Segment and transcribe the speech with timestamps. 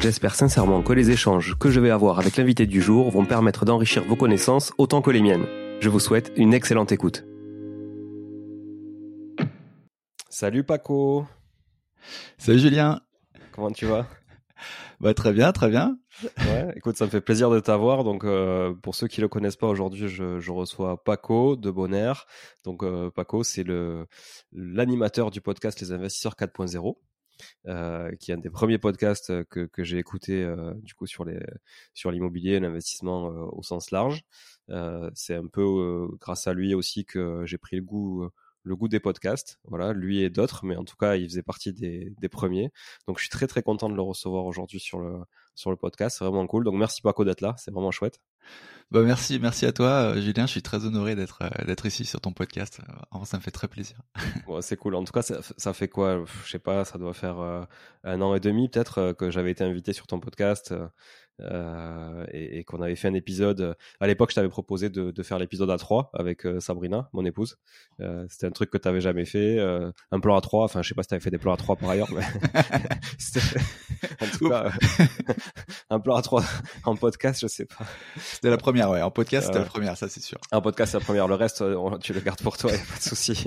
[0.00, 3.64] J'espère sincèrement que les échanges que je vais avoir avec l'invité du jour vont permettre
[3.64, 5.46] d'enrichir vos connaissances autant que les miennes.
[5.80, 7.24] Je vous souhaite une excellente écoute.
[10.28, 11.26] Salut Paco.
[12.36, 13.00] Salut Julien.
[13.52, 14.06] Comment tu vas?
[15.00, 15.98] Bah très bien, très bien.
[16.38, 18.04] Ouais, écoute, ça me fait plaisir de t'avoir.
[18.04, 22.26] Donc, euh, pour ceux qui le connaissent pas aujourd'hui, je, reçois Paco de Bonaire.
[22.64, 24.06] Donc, euh, Paco, c'est le
[24.52, 26.96] l'animateur du podcast Les Investisseurs 4.0.
[27.66, 31.24] Euh, qui est un des premiers podcasts euh, que, j'ai écouté euh, du coup sur
[31.24, 31.38] les
[31.94, 34.22] sur l'immobilier, l'investissement au sens large.
[35.14, 38.28] c'est un peu grâce à lui aussi que j'ai pris le goût
[38.64, 41.72] le goût des podcasts, voilà, lui et d'autres, mais en tout cas, il faisait partie
[41.72, 42.72] des, des premiers.
[43.06, 45.20] Donc, je suis très très content de le recevoir aujourd'hui sur le
[45.56, 46.64] sur le podcast, c'est vraiment cool.
[46.64, 48.20] Donc, merci Paco d'être là, c'est vraiment chouette.
[48.92, 50.46] Bah merci, merci à toi, euh, Julien.
[50.46, 52.80] Je suis très honoré d'être euh, d'être ici sur ton podcast.
[52.88, 53.96] Euh, ça me fait très plaisir.
[54.60, 54.94] c'est cool.
[54.94, 57.66] En tout cas, ça, ça fait quoi Je sais pas, ça doit faire
[58.04, 60.72] un an et demi peut-être que j'avais été invité sur ton podcast.
[61.42, 63.76] Euh, et, et qu'on avait fait un épisode.
[64.00, 67.26] À l'époque, je t'avais proposé de, de faire l'épisode à 3 avec euh, Sabrina, mon
[67.26, 67.58] épouse.
[68.00, 69.58] Euh, c'était un truc que tu n'avais jamais fait.
[70.10, 71.56] un plan à 3, enfin, je sais pas si tu avais fait des plans à
[71.58, 72.22] 3 par ailleurs, mais
[74.22, 74.70] en tout cas,
[75.90, 76.42] un plan à 3
[76.84, 77.84] en podcast, je sais pas.
[78.16, 79.02] C'était la première, ouais.
[79.02, 80.38] En podcast, c'était la première, ça c'est sûr.
[80.52, 81.28] En podcast, c'est la première.
[81.28, 81.62] Le reste,
[82.00, 83.46] tu le gardes pour toi, y a pas de souci.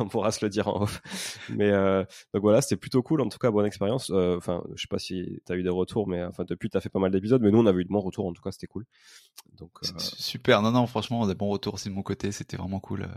[0.00, 1.00] on pourra se le dire en off.
[1.50, 1.70] Mais
[2.34, 3.20] donc voilà, c'était plutôt cool.
[3.20, 4.10] En tout cas, bonne expérience.
[4.10, 6.80] Enfin, je sais pas si tu as eu des retours, mais enfin, depuis, tu as
[6.80, 8.52] fait pas mal d'épisodes, mais nous on a eu de bons retours, en tout cas
[8.52, 8.84] c'était cool.
[9.58, 12.80] Donc euh, super, non non franchement des bons retours aussi de mon côté, c'était vraiment
[12.80, 13.08] cool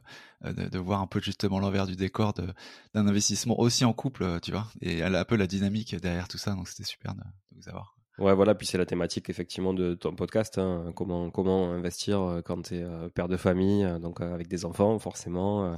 [0.46, 4.52] euh, de, voir un peu justement l'envers du décor d'un investissement aussi en couple, tu
[4.52, 7.22] vois, et un peu la dynamique derrière tout ça, donc c'était super de,
[7.56, 7.96] vous avoir.
[8.22, 10.94] Ouais, voilà, puis c'est la thématique effectivement de ton podcast, hein.
[10.96, 14.64] comment, comment investir euh, quand tu es euh, père de famille, euh, donc avec des
[14.64, 15.76] enfants forcément,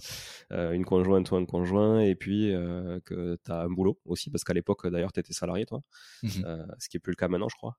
[0.51, 2.51] une conjointe ou un conjoint, et puis
[3.05, 5.81] que tu as un boulot aussi, parce qu'à l'époque d'ailleurs tu étais salarié toi,
[6.23, 6.27] mmh
[6.79, 7.77] ce qui est plus le cas maintenant je crois.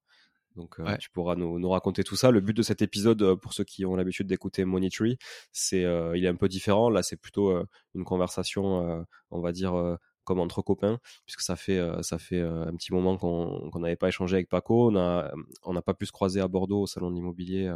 [0.56, 2.30] Donc tu pourras nous, nous, raconter tout ça.
[2.30, 5.18] Le but de cet épisode, pour ceux qui ont l'habitude d'écouter Money Tree,
[5.52, 5.82] c'est
[6.14, 6.88] il est un peu différent.
[6.88, 7.52] Là, c'est plutôt
[7.94, 12.66] une conversation, on va dire comme entre copains, puisque ça fait, euh, ça fait euh,
[12.66, 14.88] un petit moment qu'on n'avait pas échangé avec Paco.
[14.88, 15.32] On n'a
[15.64, 17.72] on pas pu se croiser à Bordeaux au salon de l'immobilier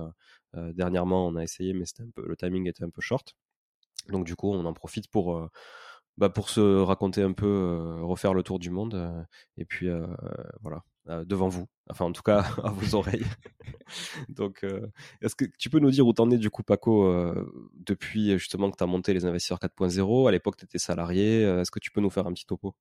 [0.56, 1.26] euh, dernièrement.
[1.26, 3.34] On a essayé, mais un peu, le timing était un peu short.
[4.08, 5.48] Donc du coup, on en profite pour,
[6.16, 9.26] bah, pour se raconter un peu, refaire le tour du monde.
[9.56, 9.88] et puis
[10.62, 10.82] voilà,
[11.26, 13.24] devant vous, enfin en tout cas à vos oreilles.
[14.28, 14.64] Donc,
[15.22, 17.10] est-ce que tu peux nous dire où t'en es du coup, Paco,
[17.74, 21.42] depuis justement que tu as monté les investisseurs 4.0 À l'époque, tu étais salarié.
[21.42, 22.74] Est-ce que tu peux nous faire un petit topo?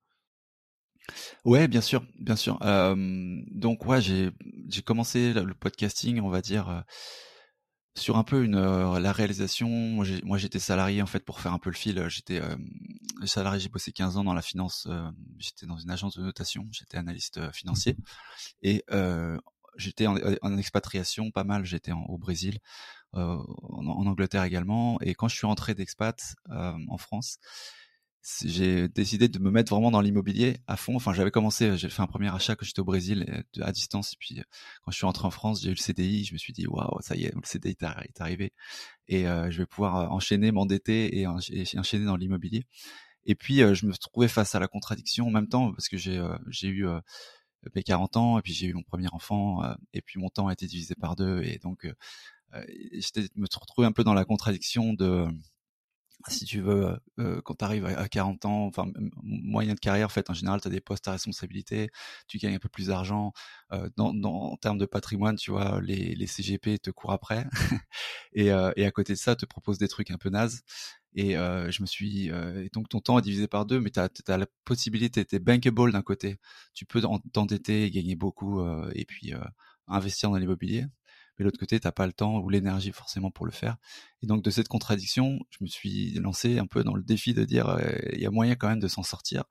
[1.45, 2.59] Ouais, bien sûr, bien sûr.
[2.59, 6.83] donc, ouais, j'ai commencé le podcasting, on va dire,
[7.97, 9.69] sur un peu une la réalisation.
[9.69, 12.07] Moi, j'étais salarié en fait pour faire un peu le fil.
[12.09, 12.41] J'étais
[13.25, 14.87] salarié, j'ai bossé 15 ans dans la finance.
[15.37, 16.67] j'étais dans une agence de notation.
[16.71, 17.97] J'étais analyste financier
[18.61, 18.83] et
[19.77, 21.65] j'étais en, expatriation pas mal.
[21.65, 22.59] J'étais au Brésil,
[23.13, 23.45] en,
[23.85, 24.99] Angleterre également.
[25.01, 27.39] Et quand je suis rentré d'expat en France,
[28.43, 30.95] j'ai décidé de me mettre vraiment dans l'immobilier à fond.
[30.95, 34.13] Enfin, j'avais commencé, j'ai fait un premier achat quand j'étais au Brésil à distance.
[34.13, 34.41] Et puis,
[34.83, 36.25] quand je suis rentré en France, j'ai eu le CDI.
[36.25, 38.51] Je me suis dit, waouh, ça y est, le CDI est arrivé.
[39.07, 42.65] Et je vais pouvoir enchaîner, m'endetter et, enchaîner dans l'immobilier.
[43.25, 46.67] Et puis, je me trouvais face à la contradiction en même temps parce que j'ai
[46.67, 46.85] eu
[47.75, 49.61] mes 40 ans et puis j'ai eu mon premier enfant
[49.93, 51.43] et puis mon temps a été divisé par deux.
[51.43, 51.87] Et donc,
[52.53, 55.27] je me retrouvais un peu dans la contradiction de
[56.27, 58.91] si tu veux, euh, quand tu arrives à, 40 ans, enfin,
[59.23, 61.89] moyen de carrière, en fait, en général, tu as des postes à responsabilité,
[62.27, 63.33] tu gagnes un peu plus d'argent.
[63.71, 67.45] Euh, dans, dans, en termes de patrimoine, tu vois, les, les CGP te courent après.
[68.33, 70.61] et, euh, et à côté de ça, te proposent des trucs un peu nazes.
[71.15, 72.29] Et euh, je me suis.
[72.31, 75.35] Euh, et donc ton temps est divisé par deux, mais tu as, la possibilité, tu
[75.35, 76.37] es bankable d'un côté.
[76.73, 77.01] Tu peux
[77.33, 78.61] t'endetter, gagner beaucoup,
[78.93, 79.33] et puis
[79.87, 80.85] investir dans l'immobilier
[81.37, 83.77] mais de l'autre côté, t'as pas le temps ou l'énergie forcément pour le faire.
[84.21, 87.45] Et donc de cette contradiction, je me suis lancé un peu dans le défi de
[87.45, 87.79] dire, euh,
[88.13, 89.43] il y a moyen quand même de s'en sortir,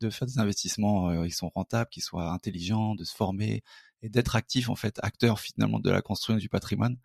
[0.00, 3.62] de faire des investissements euh, qui sont rentables, qui soient intelligents, de se former
[4.02, 6.96] et d'être actif en fait, acteur finalement de la construction du patrimoine.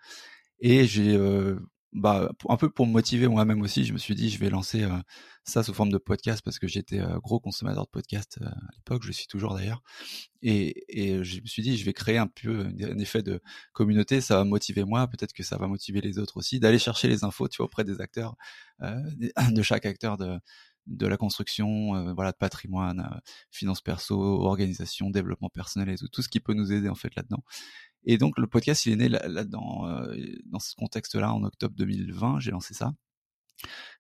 [0.60, 1.60] Et j'ai euh,
[1.94, 4.84] bah, un peu pour me motiver moi-même aussi, je me suis dit je vais lancer
[4.84, 4.98] euh,
[5.44, 8.76] ça sous forme de podcast parce que j'étais euh, gros consommateur de podcast euh, à
[8.76, 9.84] l'époque, je suis toujours d'ailleurs.
[10.42, 13.42] Et, et, je me suis dit je vais créer un peu un effet de
[13.74, 17.08] communauté, ça va motiver moi, peut-être que ça va motiver les autres aussi, d'aller chercher
[17.08, 18.36] les infos tu vois, auprès des acteurs,
[18.82, 20.40] de chaque acteur de
[20.86, 26.28] de la construction, voilà, de patrimoine, finance perso, organisation, développement personnel et tout, tout ce
[26.28, 27.42] qui peut nous aider en fait là-dedans.
[28.06, 30.16] Et donc le podcast, il est né là-dedans, euh,
[30.46, 32.94] dans ce contexte-là, en octobre 2020, j'ai lancé ça.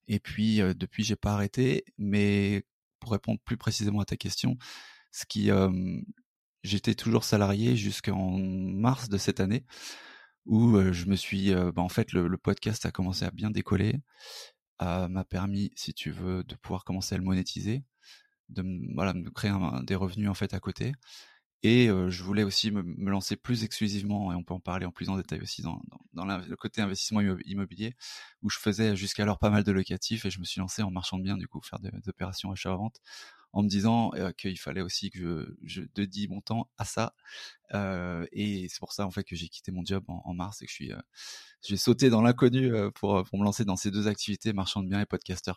[0.07, 1.85] Et puis euh, depuis, j'ai pas arrêté.
[1.97, 2.65] Mais
[2.99, 4.57] pour répondre plus précisément à ta question,
[5.11, 5.71] ce qui, euh,
[6.63, 9.65] j'étais toujours salarié jusqu'en mars de cette année,
[10.45, 13.99] où je me suis, bah, en fait, le, podcast a commencé à bien décoller,
[14.81, 17.83] m'a permis, si tu veux, de pouvoir commencer à le monétiser,
[18.49, 18.63] de
[18.95, 19.53] voilà, me créer
[19.83, 20.93] des revenus en fait à côté.
[21.63, 25.07] Et je voulais aussi me, lancer plus exclusivement, et on peut en parler en plus
[25.09, 25.81] en détail aussi dans,
[26.13, 27.95] dans, le côté investissement immobilier,
[28.41, 31.17] où je faisais jusqu'alors pas mal de locatifs et je me suis lancé en marchand
[31.17, 32.99] de biens, du coup, faire des, opérations achat-vente,
[33.53, 37.13] en me disant qu'il fallait aussi que je, je dédie mon temps à ça.
[38.31, 40.71] et c'est pour ça en fait que j'ai quitté mon job en, mars et que
[40.71, 40.91] je suis,
[41.65, 45.01] j'ai sauté dans l'inconnu pour, pour me lancer dans ces deux activités, marchand de biens
[45.01, 45.53] et podcaster.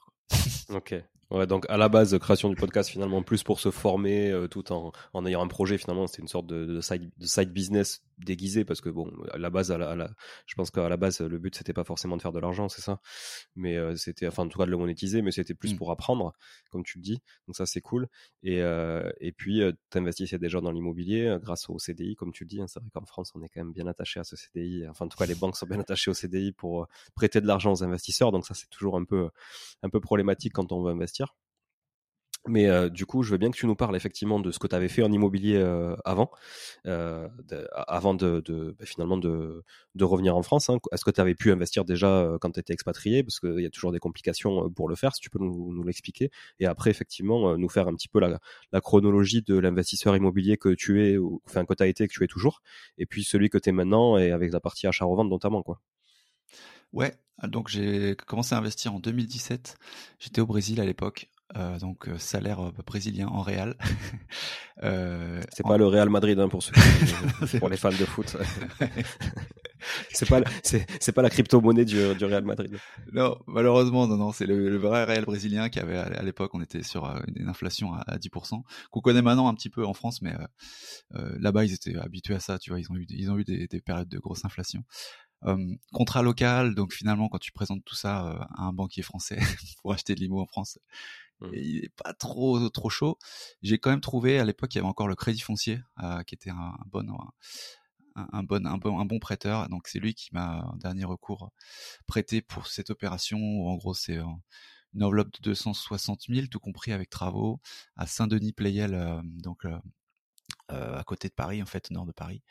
[0.70, 0.94] ok,
[1.30, 4.72] Ouais, donc à la base, création du podcast finalement plus pour se former euh, tout
[4.72, 8.02] en, en ayant un projet finalement, c'était une sorte de, de, side, de side business
[8.18, 10.10] déguisé parce que bon, à la base, à la,
[10.46, 12.80] je pense qu'à la base, le but c'était pas forcément de faire de l'argent, c'est
[12.80, 13.00] ça,
[13.54, 15.78] mais euh, c'était, enfin en tout cas de le monétiser, mais c'était plus mmh.
[15.78, 16.32] pour apprendre,
[16.70, 18.08] comme tu le dis, donc ça c'est cool.
[18.42, 22.48] Et, euh, et puis tu investissais déjà dans l'immobilier grâce au CDI, comme tu le
[22.48, 24.86] dis, hein, c'est vrai qu'en France on est quand même bien attaché à ce CDI,
[24.88, 27.72] enfin en tout cas les banques sont bien attachées au CDI pour prêter de l'argent
[27.72, 29.28] aux investisseurs, donc ça c'est toujours un peu,
[29.82, 31.34] un peu problématique quand on veut investir.
[32.48, 34.66] Mais euh, du coup, je veux bien que tu nous parles effectivement de ce que
[34.66, 36.30] tu avais fait en immobilier euh, avant,
[36.86, 37.28] euh,
[37.72, 40.70] avant de, de bah, finalement de, de, revenir en France.
[40.70, 40.78] Hein.
[40.92, 43.22] Est-ce que tu avais pu investir déjà quand tu étais expatrié?
[43.24, 45.82] Parce qu'il y a toujours des complications pour le faire, si tu peux nous, nous
[45.82, 46.30] l'expliquer.
[46.60, 48.38] Et après, effectivement, nous faire un petit peu la,
[48.80, 52.22] chronologie de l'investisseur immobilier que tu es, enfin, que tu as été et que tu
[52.22, 52.62] es toujours,
[52.98, 55.62] et puis celui que tu es maintenant, et avec la partie achat-revente notamment.
[55.62, 55.80] Quoi.
[56.92, 59.76] Ouais, donc j'ai commencé à investir en 2017.
[60.18, 61.28] J'étais au Brésil à l'époque.
[61.54, 63.76] Euh, donc euh, salaire euh, brésilien en réal.
[64.82, 68.36] c'est pas le Real Madrid hein, pour ceux qui, pour les fans de foot.
[70.12, 72.76] c'est pas c'est pas la crypto monnaie du, du, Real Madrid.
[73.12, 76.82] Non, malheureusement non non, c'est le, vrai Real brésilien qui avait à l'époque on était
[76.82, 77.04] sur
[77.36, 80.34] une inflation à, 10% qu'on connaît maintenant un petit peu en France, mais
[81.12, 83.68] là-bas ils étaient habitués à ça, tu vois, ils ont eu ils ont eu des,
[83.68, 84.82] des périodes de grosse inflation.
[85.44, 85.56] Euh,
[85.92, 89.38] contrat local, donc finalement quand tu présentes tout ça à un banquier français
[89.82, 90.78] pour acheter de l'IMO en France,
[91.40, 91.50] Mmh.
[91.52, 93.18] il est pas trop trop chaud.
[93.62, 96.34] J'ai quand même trouvé à l'époque il y avait encore le Crédit Foncier euh, qui
[96.34, 97.06] était un, bon
[98.14, 99.68] un, bon un bon un bon prêteur.
[99.68, 101.50] Donc c'est lui qui m'a en dernier recours
[102.06, 104.18] prêté pour cette opération en gros c'est
[104.94, 107.60] une enveloppe de 260 000 tout compris avec travaux
[107.96, 109.78] à Saint-Denis Playel euh, donc euh,
[110.70, 112.42] à côté de Paris en fait au nord de Paris.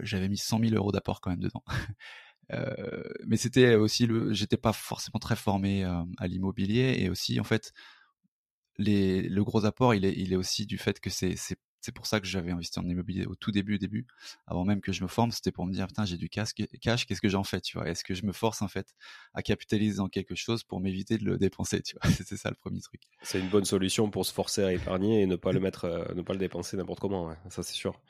[0.00, 1.62] J'avais mis 100 000 euros d'apport quand même dedans.
[2.52, 7.40] Euh, mais c'était aussi le, j'étais pas forcément très formé euh, à l'immobilier et aussi
[7.40, 7.72] en fait
[8.78, 11.92] les, le gros apport il est, il est aussi du fait que c'est, c'est, c'est
[11.92, 14.06] pour ça que j'avais investi en immobilier au tout début, début,
[14.46, 16.50] avant même que je me forme, c'était pour me dire putain j'ai du cash,
[16.80, 17.88] cash qu'est-ce que j'en fais, tu vois?
[17.88, 18.94] Est-ce que je me force en fait
[19.34, 22.10] à capitaliser dans quelque chose pour m'éviter de le dépenser, tu vois?
[22.10, 23.02] C'était ça le premier truc.
[23.22, 26.14] C'est une bonne solution pour se forcer à épargner et ne pas le mettre, euh,
[26.14, 28.00] ne pas le dépenser n'importe comment, ça c'est sûr.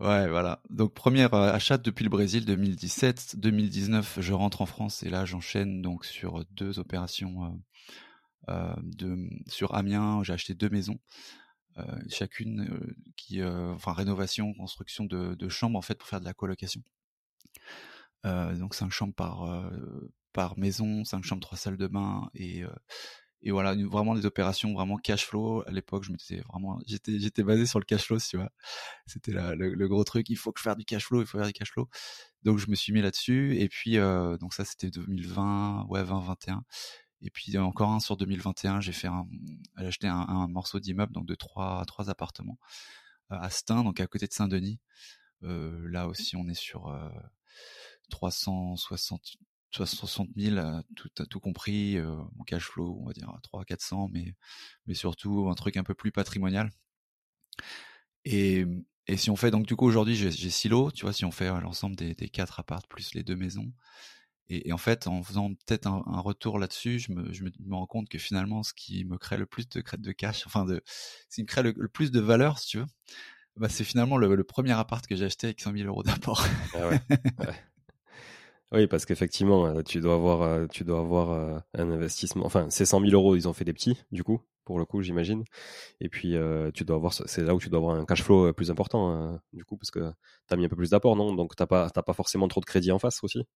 [0.00, 0.60] Ouais, voilà.
[0.70, 5.24] Donc premier euh, achat depuis le Brésil 2017, 2019, je rentre en France et là
[5.24, 7.44] j'enchaîne donc sur deux opérations
[8.48, 10.98] euh, euh de sur Amiens, j'ai acheté deux maisons,
[12.10, 16.82] chacune qui, enfin rénovation, construction de, de, chambres en fait pour faire de la colocation.
[18.24, 19.70] donc cinq chambres par
[20.32, 22.64] par maison, cinq chambres, trois salles de bain et
[23.44, 25.62] et voilà vraiment des opérations vraiment cash flow.
[25.66, 28.50] À l'époque je m'étais vraiment j'étais j'étais basé sur le cash flow tu vois.
[29.06, 31.46] C'était le, gros truc il faut que je fasse du cash flow il faut faire
[31.46, 31.88] du cash flow.
[32.42, 33.56] Donc je me suis mis là-dessus.
[33.58, 36.64] Et puis euh, donc ça c'était 2020 ouais 2021
[37.20, 39.26] et puis encore un sur 2021 j'ai fait un
[39.78, 42.58] j'ai acheté un, morceau d'immeuble donc de trois trois appartements
[43.30, 44.80] euh, à Stein donc à côté de Saint-Denis.
[45.42, 46.90] Euh, là aussi on est sur
[48.08, 49.36] 360
[49.76, 54.34] 60 000, tout, tout compris, euh, mon cash flow, on va dire 3 400, mais,
[54.86, 56.70] mais surtout un truc un peu plus patrimonial.
[58.24, 58.64] Et,
[59.06, 61.30] et si on fait, donc du coup aujourd'hui j'ai, j'ai silo, tu vois, si on
[61.30, 63.72] fait l'ensemble des, des quatre apparts plus les deux maisons,
[64.48, 68.08] et, en fait en faisant peut-être un, retour là-dessus, je me, je me, rends compte
[68.08, 71.42] que finalement ce qui me crée le plus de, de cash, enfin de, ce qui
[71.42, 72.86] me crée le, plus de valeur, si tu veux,
[73.56, 76.44] bah c'est finalement le, le, premier appart que j'ai acheté avec 100 000 euros d'apport.
[76.74, 77.00] Ah ouais.
[78.74, 82.44] Oui, parce qu'effectivement, euh, tu dois avoir, euh, tu dois avoir euh, un investissement.
[82.44, 85.00] Enfin, ces 100 000 euros, ils ont fait des petits, du coup, pour le coup,
[85.00, 85.44] j'imagine.
[86.00, 86.34] Et puis,
[86.74, 89.64] tu dois avoir, c'est là où tu dois avoir un cash flow plus important, du
[89.64, 90.00] coup, parce que
[90.48, 91.34] tu as mis un peu plus d'apport, non?
[91.34, 93.46] Donc, t'as pas, pas forcément trop de crédit en face aussi?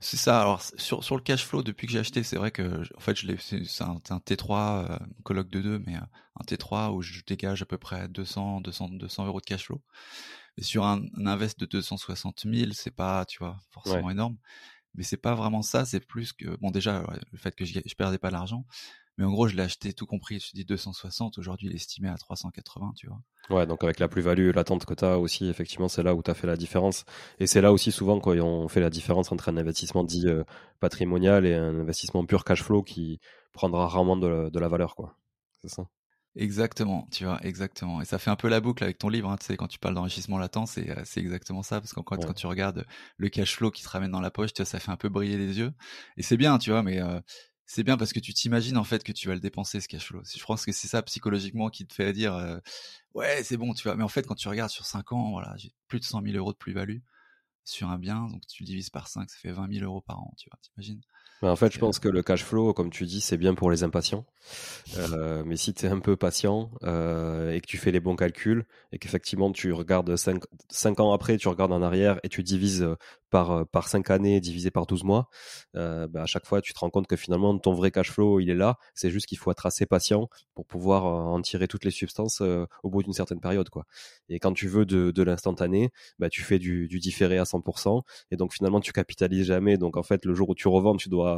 [0.00, 0.40] C'est ça.
[0.40, 3.16] Alors, sur, sur le cash flow, depuis que j'ai acheté, c'est vrai que, en fait,
[3.38, 7.78] c'est un, un, T3, colloque de deux, mais un T3 où je dégage à peu
[7.78, 9.80] près 200, 200, 200 euros de cash flow.
[10.58, 14.36] Et sur un, invest de 260 000, c'est pas, tu vois, forcément énorme.
[14.94, 17.94] Mais c'est pas vraiment ça, c'est plus que, bon, déjà, le fait que je, je
[17.94, 18.66] perdais pas l'argent.
[19.18, 20.40] Mais en gros, je l'ai acheté tout compris.
[20.40, 21.38] Je dis 260.
[21.38, 23.20] Aujourd'hui, il est estimé à 380, tu vois.
[23.50, 26.30] Ouais, donc avec la plus-value, l'attente que tu as aussi, effectivement, c'est là où tu
[26.30, 27.04] as fait la différence.
[27.38, 30.44] Et c'est là aussi souvent quand on fait la différence entre un investissement dit euh,
[30.80, 33.20] patrimonial et un investissement pur cash flow qui
[33.52, 35.16] prendra rarement de, de la valeur, quoi.
[35.60, 35.86] C'est ça.
[36.34, 38.00] Exactement, tu vois, exactement.
[38.00, 39.78] Et ça fait un peu la boucle avec ton livre, hein, tu sais, quand tu
[39.78, 42.86] parles d'enrichissement latent, c'est, euh, c'est exactement ça, parce qu'en quand, quand tu regardes
[43.18, 45.10] le cash flow qui te ramène dans la poche, tu vois, ça fait un peu
[45.10, 45.74] briller les yeux.
[46.16, 47.20] Et c'est bien, tu vois, mais euh,
[47.66, 50.06] c'est bien parce que tu t'imagines en fait que tu vas le dépenser ce cash
[50.06, 50.22] flow.
[50.24, 52.58] Je pense que c'est ça psychologiquement qui te fait dire, euh,
[53.14, 53.96] ouais, c'est bon, tu vois.
[53.96, 56.36] Mais en fait, quand tu regardes sur 5 ans, voilà, j'ai plus de 100 000
[56.38, 57.00] euros de plus-value
[57.64, 60.20] sur un bien, donc tu le divises par 5, ça fait 20 000 euros par
[60.20, 61.02] an, tu vois, t'imagines?
[61.48, 63.82] En fait, je pense que le cash flow, comme tu dis, c'est bien pour les
[63.82, 64.24] impatients.
[64.96, 68.16] Euh, mais si tu es un peu patient euh, et que tu fais les bons
[68.16, 72.42] calculs et qu'effectivement tu regardes 5, 5 ans après, tu regardes en arrière et tu
[72.42, 72.86] divises
[73.30, 75.28] par, par 5 années divisé par 12 mois,
[75.76, 78.40] euh, bah, à chaque fois tu te rends compte que finalement ton vrai cash flow
[78.40, 78.78] il est là.
[78.94, 82.42] C'est juste qu'il faut être assez patient pour pouvoir en tirer toutes les substances
[82.82, 83.70] au bout d'une certaine période.
[83.70, 83.86] quoi.
[84.28, 88.02] Et quand tu veux de, de l'instantané, bah, tu fais du, du différé à 100%
[88.30, 89.78] et donc finalement tu capitalises jamais.
[89.78, 91.31] Donc en fait, le jour où tu revends, tu dois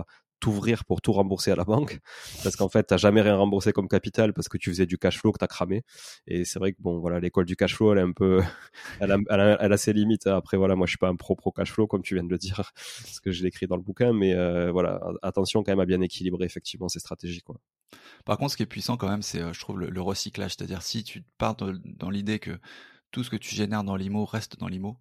[0.45, 2.01] t'ouvrir pour tout rembourser à la banque.
[2.43, 5.19] Parce qu'en fait t'as jamais rien remboursé comme capital parce que tu faisais du cash
[5.19, 5.83] flow que t'as cramé.
[6.27, 8.43] Et c'est vrai que bon voilà l'école du cash flow elle est un peu
[9.01, 10.27] elle a, ses limites.
[10.27, 12.29] Après voilà moi je suis pas un pro pro cash flow comme tu viens de
[12.29, 12.57] le dire
[13.03, 14.13] parce que je l'ai écrit dans le bouquin.
[14.13, 17.57] Mais euh, voilà attention quand même à bien équilibrer effectivement ces stratégies quoi.
[18.27, 20.57] Par contre ce qui est puissant quand même c'est euh, je trouve le, recyclage.
[20.57, 22.59] C'est-à-dire si tu pars dans l'idée que
[23.13, 24.99] tout ce que tu génères dans l'IMO reste dans l'IMO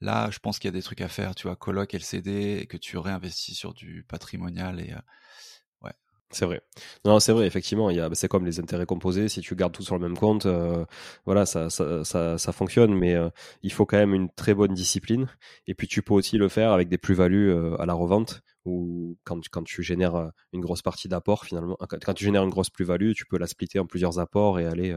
[0.00, 2.66] Là, je pense qu'il y a des trucs à faire, tu vois, coloc LCD, et
[2.66, 5.90] que tu réinvestis sur du patrimonial et euh,
[6.30, 6.60] C'est vrai.
[7.06, 9.28] Non, c'est vrai, effectivement, a, c'est comme les intérêts composés.
[9.30, 10.84] Si tu gardes tout sur le même compte, euh,
[11.24, 13.30] voilà, ça, ça, ça, fonctionne, mais euh,
[13.62, 15.26] il faut quand même une très bonne discipline.
[15.66, 19.40] Et puis, tu peux aussi le faire avec des plus-values à la revente ou quand,
[19.50, 23.24] quand tu génères une grosse partie d'apport, finalement, quand tu génères une grosse plus-value, tu
[23.24, 24.94] peux la splitter en plusieurs apports et aller,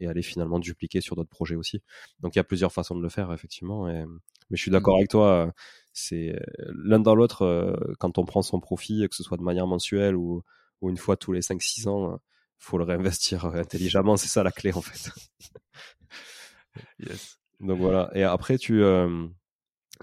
[0.00, 1.82] et aller finalement dupliquer sur d'autres projets aussi.
[2.20, 3.88] Donc, il y a plusieurs façons de le faire, effectivement.
[3.88, 4.04] Et,
[4.50, 4.98] mais je suis d'accord mmh.
[4.98, 5.52] avec toi.
[5.92, 6.38] C'est
[6.68, 10.42] l'un dans l'autre, quand on prend son profit, que ce soit de manière mensuelle ou
[10.80, 12.18] ou une fois tous les 5-6 ans, il euh,
[12.58, 14.16] faut le réinvestir euh, intelligemment.
[14.16, 15.10] C'est ça la clé en fait.
[17.00, 17.38] yes.
[17.60, 18.10] Donc voilà.
[18.14, 18.82] Et après, tu.
[18.82, 19.26] Euh,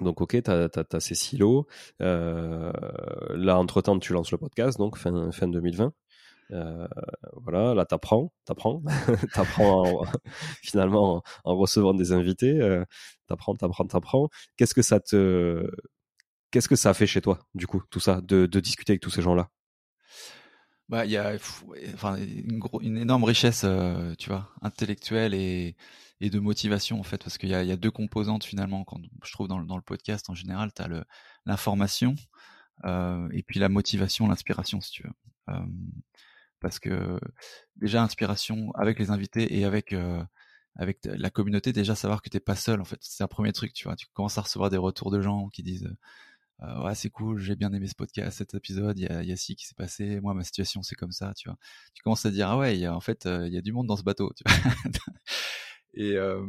[0.02, 1.68] donc ok, tu as, ces silos.
[2.00, 5.94] là, entre-temps, tu lances le podcast, donc fin, fin 2020.
[6.50, 8.82] Voilà, là t'apprends, t'apprends,
[9.34, 10.06] t'apprends
[10.62, 12.84] finalement en, recevant des invités, euh,
[13.28, 14.30] t'apprends, t'apprends, t'apprends.
[14.58, 15.70] Qu'est-ce que ça te,
[16.52, 19.22] qu'est-ce que ça fait chez toi, du coup, tout ça, de discuter avec tous ces
[19.22, 19.50] gens-là?
[20.88, 21.34] Bah, il y a
[21.96, 22.16] enfin,
[22.82, 25.76] une, énorme richesse, euh, tu vois, intellectuelle et,
[26.22, 28.84] et de motivation en fait, parce qu'il y a, deux composantes finalement.
[28.84, 30.90] Quand je trouve dans, le podcast en général, tu as
[31.48, 32.14] l'information
[32.86, 35.54] euh, et puis la motivation, l'inspiration, si tu veux.
[36.60, 37.20] Parce que
[37.76, 40.24] déjà inspiration avec les invités et avec euh,
[40.78, 43.74] avec la communauté, déjà savoir que t'es pas seul en fait, c'est un premier truc,
[43.74, 43.96] tu vois.
[43.96, 45.90] Tu commences à recevoir des retours de gens qui disent
[46.64, 49.32] euh, ouais c'est cool, j'ai bien aimé ce podcast, cet épisode, il y a, y
[49.32, 51.58] a ci qui s'est passé, moi ma situation c'est comme ça, tu vois.
[51.94, 53.88] Tu commences à dire ah ouais, y a, en fait il y a du monde
[53.88, 54.74] dans ce bateau, tu vois.
[55.96, 56.46] et euh,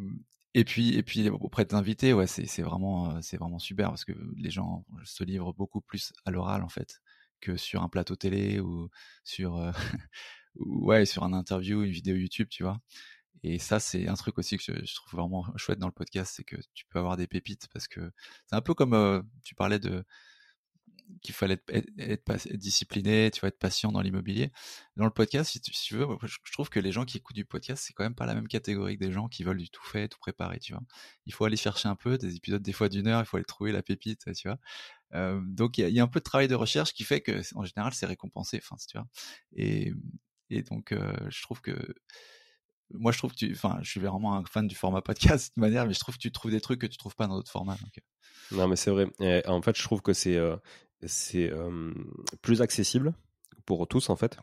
[0.55, 4.05] et puis et puis auprès des invités, ouais c'est c'est vraiment c'est vraiment super parce
[4.05, 7.01] que les gens se livrent beaucoup plus à l'oral en fait
[7.41, 8.89] que sur un plateau télé ou
[9.25, 9.73] sur
[10.57, 12.81] ouais sur un interview, une vidéo YouTube, tu vois?
[13.43, 16.45] Et ça, c'est un truc aussi que je, trouve vraiment chouette dans le podcast, c'est
[16.45, 18.11] que tu peux avoir des pépites parce que
[18.47, 20.05] c'est un peu comme euh, tu parlais de
[21.23, 24.51] qu'il fallait être, être, discipliné, tu vas être patient dans l'immobilier.
[24.97, 27.85] Dans le podcast, si tu, veux, je trouve que les gens qui écoutent du podcast,
[27.87, 30.09] c'est quand même pas la même catégorie que des gens qui veulent du tout fait,
[30.09, 30.83] tout préparé, tu vois?
[31.27, 33.45] Il faut aller chercher un peu des épisodes des fois d'une heure, il faut aller
[33.45, 34.59] trouver la pépite, tu vois?
[35.13, 37.95] Donc il y a, un peu de travail de recherche qui fait que en général
[37.95, 38.61] c'est récompensé.
[39.55, 39.93] Et,
[40.71, 41.95] donc je trouve que
[42.91, 45.87] moi je trouve que enfin je suis vraiment un fan du format podcast de manière
[45.87, 47.77] mais je trouve que tu trouves des trucs que tu trouves pas dans d'autres formats
[48.53, 49.11] non mais c'est vrai.
[49.47, 50.39] En fait je trouve que c'est
[51.05, 51.51] c'est
[52.43, 53.15] plus accessible
[53.65, 54.39] pour tous en fait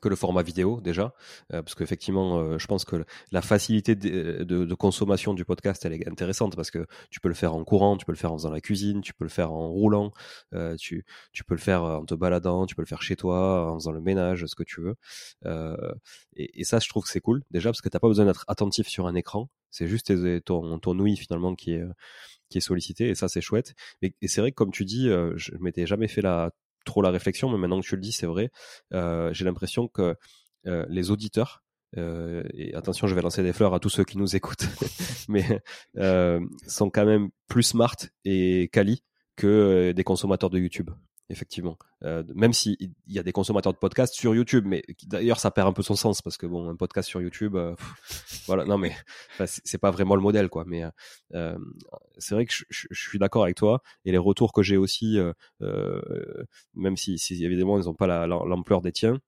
[0.00, 1.14] que le format vidéo déjà,
[1.52, 5.92] euh, parce qu'effectivement, euh, je pense que la facilité de, de, consommation du podcast, elle
[5.92, 8.38] est intéressante parce que tu peux le faire en courant, tu peux le faire en
[8.38, 10.12] faisant la cuisine, tu peux le faire en roulant,
[10.54, 13.70] euh, tu, tu peux le faire en te baladant, tu peux le faire chez toi,
[13.70, 14.96] en faisant le ménage, ce que tu veux.
[16.36, 18.88] Et, ça, je trouve que c'est cool déjà parce que t'as pas besoin d'être attentif
[18.88, 20.12] sur un écran, c'est juste
[20.44, 21.84] ton, ton ouïe finalement qui est
[22.48, 23.74] qui est sollicité et ça c'est chouette.
[24.02, 26.50] Et, c'est vrai que comme tu dis, je m'étais jamais fait la
[26.84, 28.50] trop la réflexion, mais maintenant que tu le dis, c'est vrai.
[28.92, 30.16] Euh, j'ai l'impression que
[30.66, 31.62] euh, les auditeurs,
[31.98, 34.66] euh, et attention, je vais lancer des fleurs à tous ceux qui nous écoutent,
[35.28, 35.44] mais
[36.66, 39.02] sont quand même plus smart et quali
[39.36, 40.90] que des consommateurs de YouTube
[41.32, 41.78] effectivement.
[42.04, 45.66] Euh, même s'il y a des consommateurs de podcasts sur YouTube, mais d'ailleurs ça perd
[45.66, 47.74] un peu son sens parce que bon, un podcast sur YouTube, euh,
[48.46, 48.94] voilà, non mais
[49.46, 50.64] c'est pas vraiment le modèle quoi.
[50.66, 50.84] Mais
[51.34, 51.58] euh,
[52.18, 55.18] c'est vrai que je, suis d'accord avec toi et les retours que j'ai aussi,
[56.74, 59.18] même si, si, évidemment ils n'ont pas l'ampleur des tiens.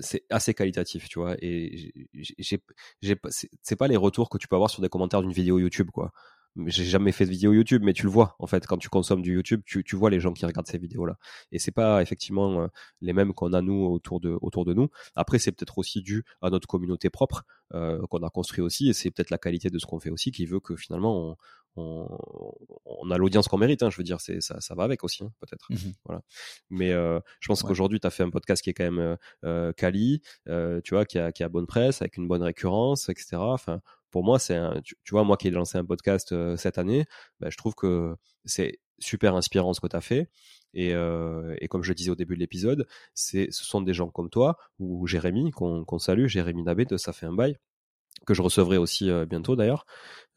[0.00, 2.60] c'est assez qualitatif, tu vois, et j'ai,
[3.62, 6.12] c'est pas les retours que tu peux avoir sur des commentaires d'une vidéo YouTube, quoi
[6.66, 9.22] j'ai jamais fait de vidéo YouTube, mais tu le vois en fait quand tu consommes
[9.22, 11.16] du YouTube, tu, tu vois les gens qui regardent ces vidéos-là.
[11.52, 12.66] Et c'est pas effectivement euh,
[13.00, 14.88] les mêmes qu'on a nous autour de autour de nous.
[15.14, 17.44] Après, c'est peut-être aussi dû à notre communauté propre
[17.74, 20.32] euh, qu'on a construit aussi, et c'est peut-être la qualité de ce qu'on fait aussi
[20.32, 21.36] qui veut que finalement
[21.76, 22.08] on,
[22.86, 23.82] on, a l'audience qu'on mérite.
[23.82, 25.66] Hein, je veux dire, c'est ça, ça va avec aussi, hein, peut-être.
[25.70, 26.22] Mmh voilà.
[26.70, 29.16] Mais euh, je pense qu'aujourd'hui, tu as fait un podcast qui est quand même
[29.76, 33.36] quali, tu vois, qui a, qui a bonne presse, avec une bonne récurrence, etc.
[33.36, 37.04] Enfin, pour moi, c'est tu, vois, moi qui ai lancé un podcast euh, cette année,
[37.40, 40.28] bah, je trouve que c'est super inspirant ce que tu as fait.
[40.74, 44.30] Et, euh, et, comme je disais au début de l'épisode, ce sont des gens comme
[44.30, 47.56] toi ou Jérémy, qu'on, salue, Jérémy Nabé de Ça fait un bail,
[48.26, 49.86] que je recevrai aussi euh, bientôt d'ailleurs,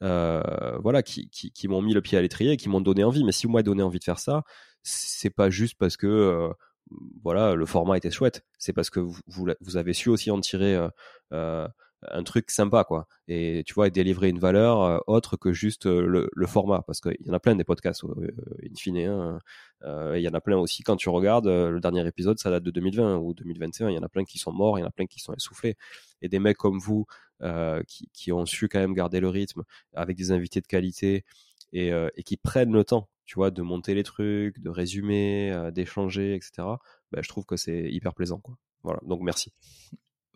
[0.00, 3.24] voilà, qui, qui, m'ont mis le pied à l'étrier qui m'ont donné envie.
[3.24, 4.44] Mais si m'avez donné envie de faire ça,
[4.82, 6.50] c'est pas juste parce que
[7.22, 10.78] voilà, le format était chouette, c'est parce que vous, vous, avez su aussi en tirer
[12.10, 16.28] un truc sympa quoi et tu vois délivrer une valeur euh, autre que juste euh,
[16.32, 19.38] le, format parce qu'il y en a plein des podcasts euh, in fine hein,
[20.16, 22.70] il y en a plein aussi quand tu regardes le dernier épisode ça date de
[22.70, 24.92] 2020 ou 2021 il y en a plein qui sont morts il y en a
[24.92, 25.76] plein qui sont essoufflés
[26.20, 27.06] et des mecs comme vous
[28.12, 31.24] qui, ont su quand même garder le rythme avec des invités de qualité
[31.72, 36.34] et, et qui prennent le temps tu vois de monter les trucs de résumer d'échanger
[36.34, 36.76] etc
[37.12, 38.40] bah, je trouve que c'est hyper plaisant.
[38.40, 38.56] Quoi.
[38.82, 39.52] Voilà, donc merci.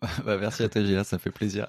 [0.25, 1.67] bah, merci à toi, Gilles, ça fait plaisir.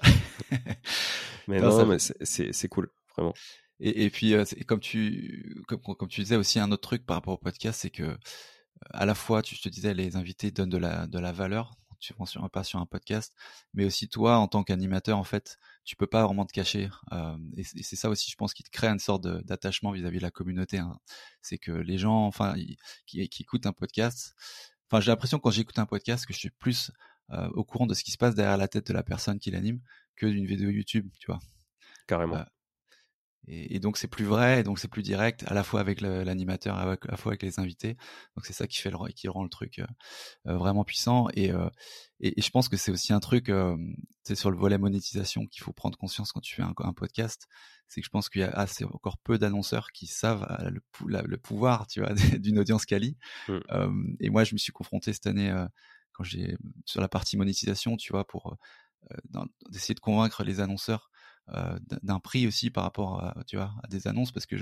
[1.47, 3.33] mais non, mais c'est cool, vraiment.
[3.79, 7.17] Et, et puis, euh, comme tu, comme, comme tu disais aussi, un autre truc par
[7.17, 8.17] rapport au podcast, c'est que
[8.91, 11.75] à la fois, tu, je te disais, les invités donnent de la, de la valeur,
[11.99, 13.33] tu prends sur pas sur un podcast,
[13.73, 16.89] mais aussi toi, en tant qu'animateur, en fait, tu peux pas vraiment te cacher.
[17.11, 20.23] Euh, et c'est ça aussi, je pense, qui te crée une sorte d'attachement vis-à-vis de
[20.23, 20.77] la communauté.
[20.77, 20.97] Hein.
[21.41, 22.55] C'est que les gens, enfin,
[23.05, 24.35] qui, qui, écoutent un podcast,
[24.89, 26.91] enfin, j'ai l'impression quand j'écoute un podcast que je suis plus
[27.31, 29.51] euh, au courant de ce qui se passe derrière la tête de la personne qui
[29.51, 29.79] l'anime
[30.15, 31.39] que d'une vidéo YouTube, tu vois.
[32.07, 32.37] Carrément.
[32.37, 32.43] Euh,
[33.47, 36.77] et, donc c'est plus vrai, et donc c'est plus direct, à la fois avec l'animateur,
[36.77, 37.97] à la fois avec les invités.
[38.35, 39.85] Donc c'est ça qui fait le, qui rend le truc euh,
[40.47, 41.27] euh, vraiment puissant.
[41.33, 41.67] Et, euh,
[42.19, 43.51] et, je pense que c'est aussi un truc,
[44.23, 47.47] c'est sur le volet monétisation qu'il faut prendre conscience quand tu fais un, un podcast.
[47.87, 50.81] C'est que je pense qu'il y a assez encore peu d'annonceurs qui savent le,
[51.25, 53.17] le, pouvoir, tu vois, d'une audience quali.
[53.47, 54.15] Mmh.
[54.19, 55.51] et moi, je me suis confronté cette année
[56.85, 58.57] sur la partie monétisation, tu vois, pour
[59.69, 61.09] d'essayer de convaincre les annonceurs
[61.53, 64.55] euh, d'un prix aussi par rapport à, tu vois, à des annonces parce que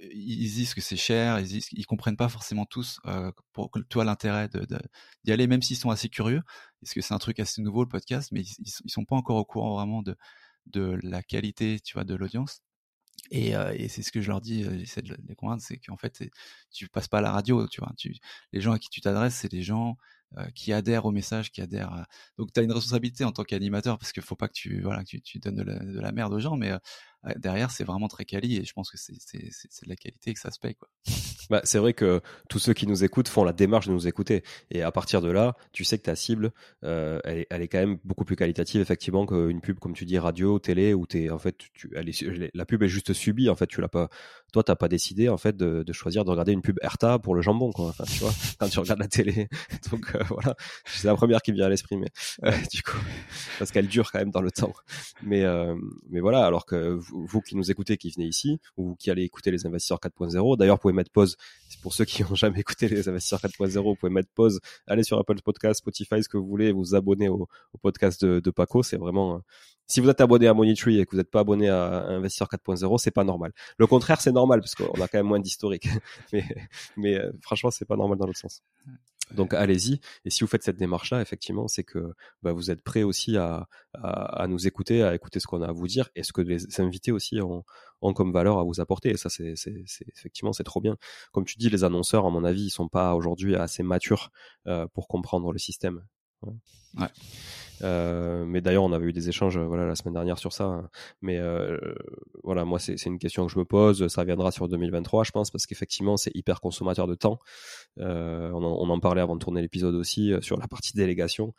[0.00, 4.48] ils disent que c'est cher, ils, comprennent pas forcément tous euh, pour toi l'intérêt
[5.24, 6.42] d'y aller, même s'ils sont assez curieux,
[6.80, 9.38] parce que c'est un truc assez nouveau le podcast, mais ils, ils, sont pas encore
[9.38, 10.16] au courant vraiment de,
[10.66, 12.62] de la qualité, tu vois, de l'audience.
[13.30, 16.22] Et, euh, c'est ce que je leur dis, j'essaie de les convaincre, c'est qu'en fait,
[16.70, 17.92] tu passes pas à la radio, tu vois.
[18.52, 19.94] Les gens à qui tu t'adresses, c'est des gens euh,
[20.54, 22.06] qui adhèrent au message, qui adhèrent.
[22.36, 25.02] Donc tu as une responsabilité en tant qu'animateur parce qu'il faut pas que tu voilà
[25.02, 26.78] que tu, tu donnes de la, de la, merde aux gens, mais euh,
[27.36, 30.40] derrière c'est vraiment très quali et je pense que c'est de la qualité et que
[30.40, 30.88] ça se paye quoi.
[31.50, 34.42] Bah, c'est vrai que tous ceux qui nous écoutent font la démarche de nous écouter.
[34.70, 36.52] Et à partir de là, tu sais que ta cible,
[36.84, 40.58] euh, elle, est, quand même beaucoup plus qualitative, effectivement, qu'une pub, comme tu dis, radio,
[40.58, 41.90] télé, où es, en fait, tu,
[42.54, 43.48] la pub est juste subie.
[43.48, 44.08] En fait, tu pas,
[44.52, 47.40] toi, t'as pas décidé, en fait, de, choisir de regarder une pub Erta pour le
[47.40, 47.94] jambon, quoi.
[48.06, 49.48] Tu vois, quand tu regardes la télé.
[49.90, 50.54] Donc, euh, voilà.
[50.84, 51.96] C'est la première qui me vient à l'esprit,
[52.44, 52.98] euh, du coup,
[53.58, 54.74] parce qu'elle dure quand même dans le temps.
[55.22, 55.44] Mais,
[56.10, 59.50] mais voilà, alors que vous, qui nous écoutez, qui venez ici, ou qui allez écouter
[59.50, 61.36] les investisseurs 4.0, d'ailleurs, vous pouvez mettre pause
[61.82, 65.18] pour ceux qui n'ont jamais écouté les investisseurs 4.0, vous pouvez mettre pause, aller sur
[65.18, 67.48] Apple Podcast, Spotify, ce que vous voulez, vous abonner au,
[67.82, 68.82] podcast de, Paco.
[68.82, 69.42] C'est vraiment,
[69.86, 72.98] si vous êtes abonné à Moneytree et que vous n'êtes pas abonné à Investisseur 4.0,
[72.98, 73.52] c'est pas normal.
[73.78, 75.88] Le contraire, c'est normal parce qu'on a quand même moins d'historique.
[76.32, 76.44] mais,
[76.96, 78.62] mais euh, franchement, c'est pas normal dans l'autre sens.
[79.32, 80.00] Donc allez-y.
[80.24, 83.68] Et si vous faites cette démarche-là, effectivement, c'est que bah, vous êtes prêt aussi à,
[84.48, 87.12] nous écouter, à écouter ce qu'on a à vous dire et ce que les invités
[87.12, 87.64] aussi ont,
[88.00, 89.10] ont comme valeur à vous apporter.
[89.10, 89.54] Et ça, c'est
[90.16, 90.96] effectivement, c'est trop bien.
[91.32, 94.30] Comme tu dis, les annonceurs, à mon avis, ils sont pas aujourd'hui assez matures
[94.66, 96.02] euh, pour comprendre le système.
[96.42, 97.08] Ouais.
[97.82, 100.64] Euh, mais d'ailleurs, on avait eu des échanges voilà, la semaine dernière sur ça.
[100.64, 100.90] Hein.
[101.22, 101.78] Mais euh,
[102.42, 104.08] voilà, moi, c'est une question que je me pose.
[104.08, 107.38] Ça viendra sur 2023, je pense, parce qu'effectivement, c'est hyper consommateur de temps.
[108.00, 111.54] Euh, on, en, on, en, parlait avant de tourner l'épisode aussi sur la partie délégation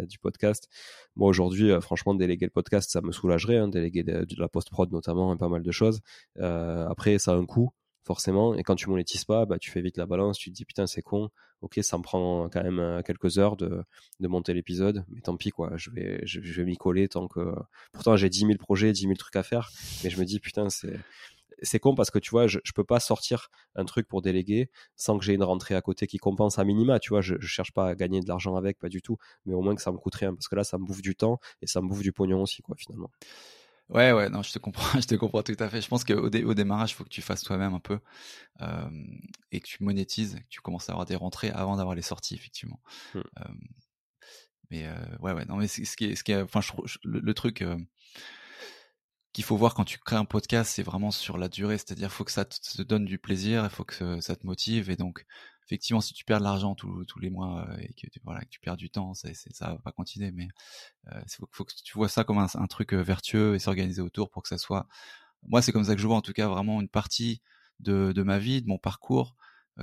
[0.00, 0.68] du podcast.
[1.16, 3.58] Moi, aujourd'hui, franchement, déléguer le podcast, ça me soulagerait.
[3.58, 6.00] Hein, déléguer de, de la post-prod notamment, et pas mal de choses.
[6.38, 7.70] après, ça a un coût
[8.04, 8.54] forcément.
[8.54, 10.86] Et quand tu monétises pas, bah, tu fais vite la balance, tu te dis putain,
[10.86, 11.30] c'est con.
[11.60, 13.82] Ok, ça me prend quand même euh, quelques heures de,
[14.20, 15.72] de monter l'épisode, mais tant pis, quoi.
[15.76, 17.54] Je vais, je, vais m'y coller tant que.
[17.92, 19.70] Pourtant, j'ai 10 000 projets, 10 000 trucs à faire,
[20.02, 20.98] mais je me dis putain, c'est.
[21.62, 24.70] C'est con parce que tu vois, je, je peux pas sortir un truc pour déléguer
[24.96, 26.98] sans que j'ai une rentrée à côté qui compense à minima.
[27.00, 29.52] Tu vois, je, je cherche pas à gagner de l'argent avec, pas du tout, mais
[29.52, 31.38] au moins que ça me coûte rien parce que là, ça me bouffe du temps
[31.60, 33.10] et ça me bouffe du pognon aussi, quoi, finalement.
[33.90, 35.82] Ouais, ouais, non, je te comprends, je te comprends tout à fait.
[35.82, 37.98] Je pense qu'au au démarrage, il faut que tu fasses toi-même un peu
[38.60, 38.90] euh,
[39.50, 42.34] et que tu monétises, que tu commences à avoir des rentrées avant d'avoir les sorties,
[42.34, 42.80] effectivement.
[43.14, 43.18] Mmh.
[43.18, 43.44] Euh,
[44.70, 47.34] mais euh, ouais, ouais, non, mais ce qui est, ce qui est, enfin, je, le,
[47.34, 47.64] truc
[49.32, 52.22] qu'il faut voir quand tu crées un podcast, c'est vraiment sur la durée, c'est-à-dire, faut
[52.24, 55.26] que ça te, donne du plaisir, il faut que ça te motive, et donc,
[55.70, 58.58] effectivement, si tu perds de l'argent tous, les mois euh, et que, voilà, que tu
[58.58, 60.32] perds du temps, ça, ça va pas continuer.
[60.32, 60.48] Mais
[61.06, 64.30] il euh, faut, que tu vois ça comme un, truc euh, vertueux et s'organiser autour
[64.30, 64.88] pour que ça soit.
[65.46, 67.40] Moi, c'est comme ça que je vois en tout cas vraiment une partie
[67.78, 69.36] de, ma vie, de mon parcours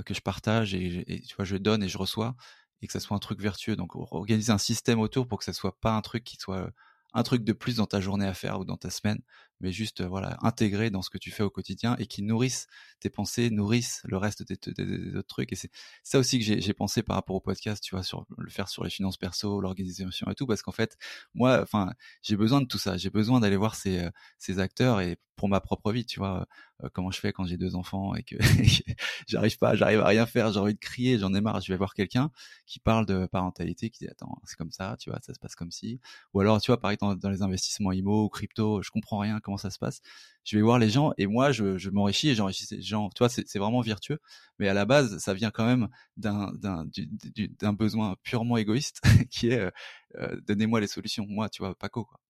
[0.04, 2.36] que je partage et, tu vois, je donne et je reçois
[2.80, 3.74] et que ça soit un truc vertueux.
[3.74, 6.70] Donc, organiser un système autour pour que ça soit pas un truc qui soit
[7.14, 9.20] un truc de plus dans ta journée à faire ou dans ta semaine,
[9.60, 12.66] mais juste voilà intégré dans ce que tu fais au quotidien et qui nourrissent
[13.00, 15.52] tes pensées, nourrissent le reste des, autres trucs.
[15.52, 15.70] Et c'est
[16.02, 18.84] ça aussi que j'ai pensé par rapport au podcast, tu vois, sur le faire sur
[18.84, 20.96] les finances perso, l'organisation et tout, parce qu'en fait,
[21.34, 21.92] moi, enfin,
[22.22, 22.96] j'ai besoin de tout ça.
[22.96, 26.46] J'ai besoin d'aller voir ces, euh, ces acteurs et pour ma propre vie, tu vois,
[26.84, 28.36] euh, comment je fais quand j'ai deux enfants et que
[29.28, 31.60] j'arrive pas, j'arrive à rien faire, j'ai envie de crier, j'en ai marre.
[31.60, 32.30] Je vais voir quelqu'un
[32.66, 35.54] qui parle de parentalité, qui dit attends, c'est comme ça, tu vois, ça se passe
[35.54, 36.00] comme si.
[36.34, 39.40] Ou alors, tu vois, pareil dans, dans les investissements IMO ou crypto, je comprends rien
[39.48, 40.02] comment ça se passe.
[40.44, 43.08] Je vais voir les gens et moi, je, m'enrichis et j'enrichis ces gens.
[43.08, 44.18] Tu vois, c'est vraiment virtueux.
[44.58, 49.70] Mais à la base, ça vient quand même d'un besoin purement égoïste qui est
[50.18, 51.24] euh, donnez-moi les solutions.
[51.26, 52.04] Moi, tu vois, Paco.
[52.04, 52.20] Quoi.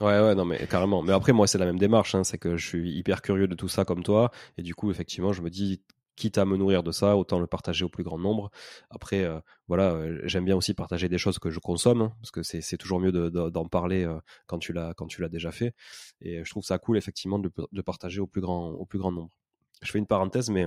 [0.00, 1.02] Ouais, ouais, non, mais carrément.
[1.02, 2.14] Mais après, moi, c'est la même démarche.
[2.14, 4.30] Hein, c'est que je suis hyper curieux de tout ça comme toi.
[4.58, 5.82] Et du coup, effectivement, je me dis,
[6.16, 8.50] quitte à me nourrir de ça, autant le partager au plus grand nombre.
[8.90, 12.30] Après, euh, voilà, euh, j'aime bien aussi partager des choses que je consomme, hein, parce
[12.30, 15.52] que c'est toujours mieux d'en de, parler euh, quand tu l'as quand tu l'as déjà
[15.52, 15.74] fait.
[16.20, 19.12] Et je trouve ça cool, effectivement, de, de partager au plus grand au plus grand
[19.12, 19.30] nombre.
[19.82, 20.66] Je fais une parenthèse, mais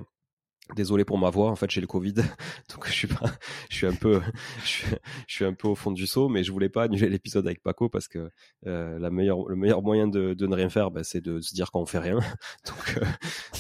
[0.75, 2.13] Désolé pour ma voix, en fait j'ai le Covid,
[2.69, 3.25] donc je suis pas,
[3.69, 4.21] je suis un peu,
[4.63, 4.85] je
[5.27, 7.89] suis, un peu au fond du saut, mais je voulais pas annuler l'épisode avec Paco
[7.89, 8.29] parce que
[8.67, 11.55] euh, la meilleure, le meilleur moyen de, de ne rien faire, bah, c'est de se
[11.55, 12.19] dire qu'on fait rien.
[12.67, 13.05] Donc, euh,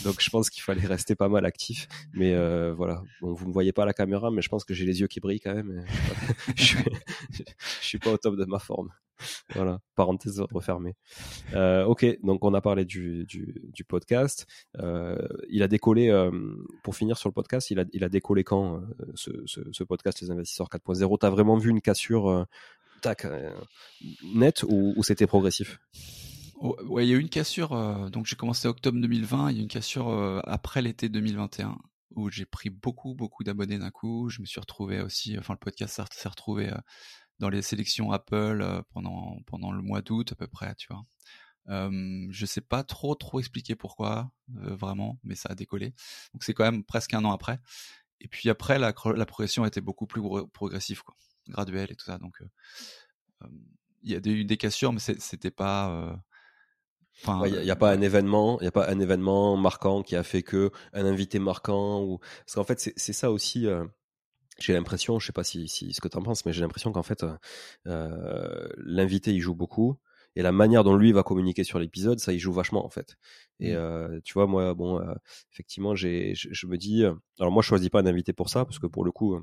[0.03, 1.87] donc je pense qu'il fallait rester pas mal actif.
[2.13, 4.85] Mais euh, voilà, bon, vous ne voyez pas la caméra, mais je pense que j'ai
[4.85, 5.85] les yeux qui brillent quand même.
[6.55, 6.83] je, suis,
[7.31, 8.89] je suis pas au top de ma forme.
[9.55, 10.95] voilà, parenthèse refermée.
[11.53, 14.45] Euh, ok, donc on a parlé du, du, podcast.
[14.77, 15.17] Euh,
[15.49, 16.31] il a décollé, euh,
[16.83, 18.81] pour finir sur le podcast, il a, il a décollé quand
[19.15, 22.45] ce, ce, podcast Les Investisseurs 4.0 T'as vraiment vu une cassure
[23.01, 23.25] tac,
[24.35, 25.79] nette ou, ou c'était progressif?
[26.61, 28.09] Ouais, il y a eu une cassure.
[28.11, 29.51] donc j'ai commencé octobre 2020.
[29.51, 31.77] Il y a eu une cassure après l'été 2021
[32.15, 34.29] où j'ai pris beaucoup, beaucoup d'abonnés d'un coup.
[34.29, 36.71] Je me suis retrouvé aussi, enfin le podcast s'est retrouvé
[37.39, 41.05] dans les sélections Apple euh, pendant pendant le mois d'août à peu près, tu vois.
[41.67, 45.93] Euh, je sais pas trop trop expliquer pourquoi euh, vraiment, mais ça a décollé.
[46.33, 47.59] Donc c'est quand même presque un an après.
[48.21, 50.21] Et puis après la, la progression était beaucoup plus
[50.51, 51.15] progressive, quoi,
[51.47, 52.17] graduelle et tout ça.
[52.17, 52.41] Donc
[54.03, 56.19] il y a eu des cassures, mais c'était pas.
[57.21, 60.15] Enfin, il n'y a, pas un événement, il y a pas un événement marquant qui
[60.15, 63.67] a fait que un invité marquant ou parce qu'en fait c'est ça aussi
[64.59, 66.91] j'ai l'impression, je sais pas si, si ce que tu en penses, mais j'ai l'impression
[66.91, 67.25] qu'en fait,
[67.87, 69.97] euh, l'invité il joue beaucoup
[70.35, 73.17] et la manière dont lui va communiquer sur l'épisode, ça il joue vachement en fait.
[73.59, 73.75] Et mmh.
[73.75, 75.13] euh, tu vois, moi, bon, euh,
[75.51, 77.03] effectivement, j'ai, je, me dis,
[77.39, 79.39] alors moi je choisis pas un invité pour ça parce que pour le coup,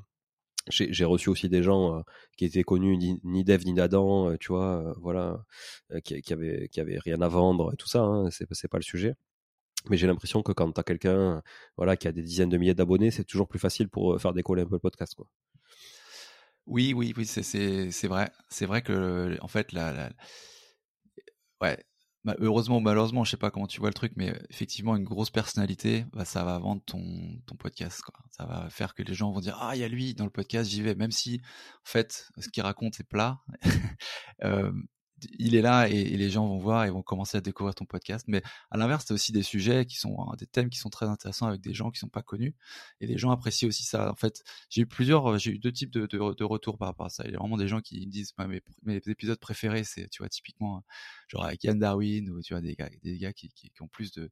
[0.69, 2.03] j'ai reçu aussi des gens
[2.37, 5.45] qui étaient connus ni, ni d'Eve ni d'Adam, tu vois, voilà,
[6.05, 8.03] qui, qui avaient qui avaient rien à vendre et tout ça.
[8.03, 9.15] Hein, c'est c'est pas le sujet.
[9.91, 11.43] Mais j'ai l'impression que quand tu as quelqu'un
[11.77, 14.33] voilà, qui a des dizaines de milliers d'abonnés, c'est toujours plus facile pour euh, faire
[14.33, 15.15] décoller un peu le podcast.
[15.15, 15.27] Quoi.
[16.67, 18.31] Oui, oui, oui, c'est vrai.
[18.49, 20.11] C'est vrai que, en fait, la,
[21.61, 21.79] ouais,
[22.41, 25.31] heureusement ou malheureusement, je sais pas comment tu vois le truc, mais effectivement, une grosse
[25.31, 28.03] personnalité, bah, ça va vendre ton, ton podcast.
[28.03, 28.15] Quoi.
[28.31, 30.31] Ça va faire que les gens vont dire Ah, il y a lui dans le
[30.31, 30.95] podcast, j'y vais.
[30.95, 33.41] Même si, en fait, ce qu'il raconte est plat.
[34.45, 34.73] euh,
[35.39, 38.27] il est là et, les gens vont voir et vont commencer à découvrir ton podcast.
[38.29, 41.07] Mais à l'inverse, tu aussi des sujets qui sont hein, des thèmes qui sont très
[41.07, 42.55] intéressants avec des gens qui sont pas connus
[43.01, 44.11] et les gens apprécient aussi ça.
[44.11, 47.11] En fait, j'ai eu plusieurs, j'ai eu deux types de, de, retours par rapport à
[47.11, 47.25] ça.
[47.27, 50.23] Il y a vraiment des gens qui me disent mes, mes, épisodes préférés, c'est tu
[50.23, 50.85] vois typiquement
[51.29, 54.13] genre avec Yann Darwin ou tu vois des gars, des gars qui, qui, ont plus
[54.13, 54.31] de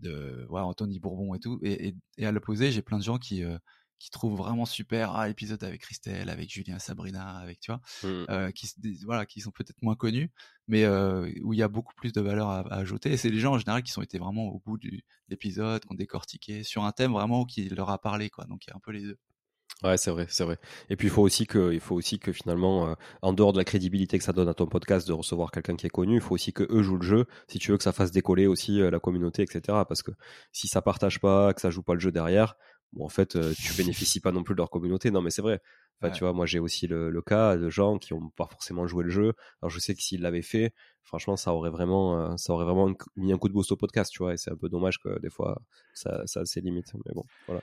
[0.00, 1.58] de ouais, Anthony Bourbon et tout.
[1.62, 3.58] Et, et, à l'opposé, j'ai plein de gens qui euh,
[4.00, 8.26] qui trouvent vraiment super ah épisode avec Christelle avec Julien Sabrina avec tu vois mmh.
[8.30, 8.72] euh, qui
[9.04, 10.32] voilà qui sont peut-être moins connus
[10.66, 13.38] mais euh, où il y a beaucoup plus de valeur à, ajouter et c'est les
[13.38, 14.90] gens en général qui sont été vraiment au bout de
[15.28, 18.70] l'épisode qui ont décortiqué sur un thème vraiment qui leur a parlé quoi donc il
[18.70, 19.18] y a un peu les deux
[19.82, 20.58] Ouais, c'est vrai, c'est vrai.
[20.90, 23.56] Et puis il faut aussi que, il faut aussi que finalement, euh, en dehors de
[23.56, 26.20] la crédibilité que ça donne à ton podcast de recevoir quelqu'un qui est connu, il
[26.20, 27.26] faut aussi que eux jouent le jeu.
[27.48, 29.62] Si tu veux que ça fasse décoller aussi la communauté, etc.
[29.88, 30.10] Parce que
[30.52, 32.56] si ça partage pas, que ça joue pas le jeu derrière,
[32.92, 35.10] bon, en fait, tu bénéficies pas non plus de leur communauté.
[35.10, 35.60] Non, mais c'est vrai.
[36.02, 38.86] Enfin, tu vois, moi, j'ai aussi le, le, cas de gens qui ont pas forcément
[38.86, 39.34] joué le jeu.
[39.60, 40.72] Alors, je sais que s'ils l'avaient fait,
[41.02, 44.22] franchement, ça aurait vraiment, ça aurait vraiment mis un coup de boost au podcast, tu
[44.22, 44.32] vois.
[44.32, 45.60] Et c'est un peu dommage que des fois,
[45.92, 46.92] ça, ça a ses limites.
[47.04, 47.62] Mais bon, voilà.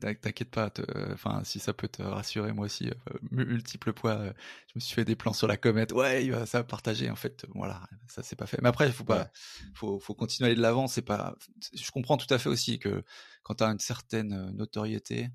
[0.00, 0.72] T'inquiète pas,
[1.12, 4.32] enfin si ça peut te rassurer, moi aussi, euh, multiple poids, euh,
[4.68, 5.92] je me suis fait des plans sur la comète.
[5.92, 7.10] Ouais, ça va partager.
[7.10, 8.58] En fait, voilà, ça c'est pas fait.
[8.62, 9.30] Mais après, il faut pas,
[9.74, 10.86] faut, faut continuer à aller de l'avant.
[10.86, 11.36] C'est pas,
[11.74, 13.04] je comprends tout à fait aussi que
[13.42, 15.28] quand tu as une certaine euh, notoriété,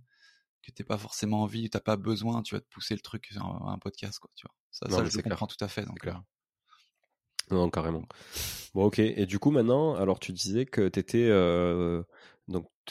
[0.63, 3.45] que t'es pas forcément envie, t'as pas besoin, tu vas te pousser le truc sur
[3.45, 4.31] un, podcast, quoi.
[4.35, 4.55] Tu vois.
[4.71, 5.85] Ça, ça je comprends tout à fait.
[5.85, 6.09] Donc,
[7.51, 8.03] Non, carrément.
[8.73, 8.99] Bon, ok.
[8.99, 12.03] Et du coup, maintenant, alors tu disais que t'étais euh,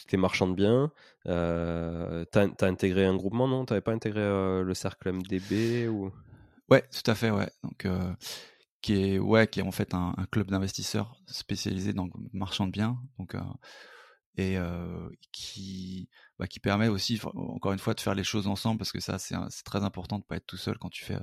[0.02, 0.92] étais marchand de biens,
[1.26, 3.64] euh, tu as, intégré un groupement, non?
[3.64, 6.12] Tu n'avais pas intégré euh, le cercle MDB ou?
[6.70, 7.50] Ouais, tout à fait, ouais.
[7.62, 8.12] Donc, euh,
[8.82, 12.72] qui est, ouais, qui est en fait un, club d'investisseurs spécialisé dans le marchand de
[12.72, 13.36] biens, donc
[14.36, 14.58] et
[15.30, 18.98] qui, bah, qui permet aussi, encore une fois, de faire les choses ensemble parce que
[18.98, 21.16] ça, c'est très important de pas être tout seul quand tu fais,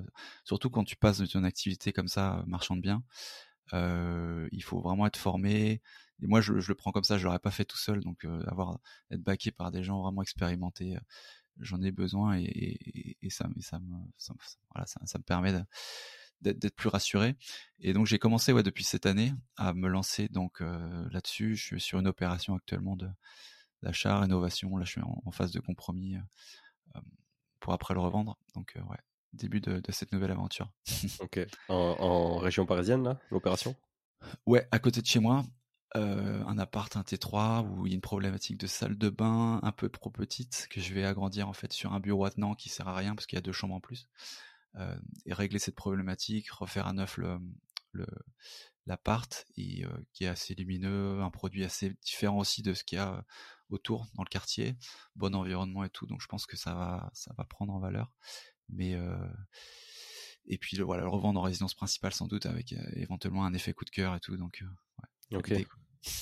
[0.45, 3.03] surtout quand tu passes d'une activité comme ça, marchand de biens.
[3.73, 5.81] il faut vraiment être formé,
[6.21, 8.25] et moi, je, je, le prends comme ça, je l'aurais pas fait tout seul, donc
[8.25, 8.79] euh, avoir
[9.09, 10.99] être baqué par des gens vraiment expérimentés, euh,
[11.59, 14.33] j'en ai besoin et, et, et, ça, ça, me, ça,
[14.71, 15.53] voilà, ça, ça, me permet
[16.41, 17.35] d'être plus rassuré.
[17.79, 20.61] Et donc j'ai commencé ouais depuis cette année à me lancer donc
[21.11, 21.55] là-dessus.
[21.55, 23.09] Je suis sur une opération actuellement de
[23.83, 24.75] d'achat, rénovation.
[24.77, 26.15] Là, je suis en, phase de compromis
[27.59, 28.39] pour après le revendre.
[28.55, 28.97] Donc ouais,
[29.33, 30.71] début de, cette nouvelle aventure.
[31.19, 31.39] ok.
[31.69, 33.75] En, région parisienne là, l'opération?
[34.45, 35.43] Ouais, à côté de chez moi.
[35.95, 39.71] Un appart, un T3 où il y a une problématique de salle de bain un
[39.71, 42.87] peu trop petite que je vais agrandir en fait sur un bureau attenant qui sert
[42.87, 44.07] à rien parce qu'il y a deux chambres en plus.
[44.77, 47.39] Euh, et régler cette problématique, refaire à neuf le,
[47.91, 48.05] le
[48.85, 52.97] l'appart et euh, qui est assez lumineux, un produit assez différent aussi de ce qu'il
[52.97, 53.25] y a
[53.69, 54.77] autour dans le quartier,
[55.15, 56.07] bon environnement et tout.
[56.07, 58.11] Donc je pense que ça va ça va prendre en valeur.
[58.69, 59.27] Mais euh,
[60.45, 63.73] et puis le, voilà le revendre en résidence principale sans doute avec éventuellement un effet
[63.73, 64.37] coup de cœur et tout.
[64.37, 64.63] Donc
[65.31, 65.37] ouais.
[65.37, 65.67] Ok.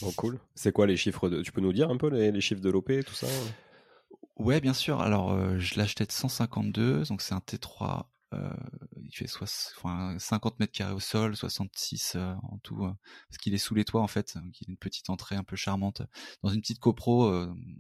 [0.02, 0.39] Bon, cool.
[0.56, 1.42] C'est quoi les chiffres de...
[1.42, 3.28] Tu peux nous dire un peu les, les chiffres de l'OP et tout ça
[4.36, 5.02] Ouais, bien sûr.
[5.02, 8.54] Alors, je l'achetais de 152, donc c'est un T3 euh,
[9.04, 12.94] il fait soit, enfin, 50 mètres carrés au sol, 66 euh, en tout, euh,
[13.28, 14.38] parce qu'il est sous les toits en fait.
[14.38, 16.04] Donc il a une petite entrée un peu charmante
[16.44, 17.32] dans une petite copro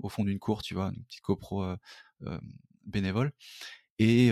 [0.01, 1.65] au fond d'une cour, tu vois, une petite copro
[2.85, 3.31] bénévole.
[3.99, 4.31] Et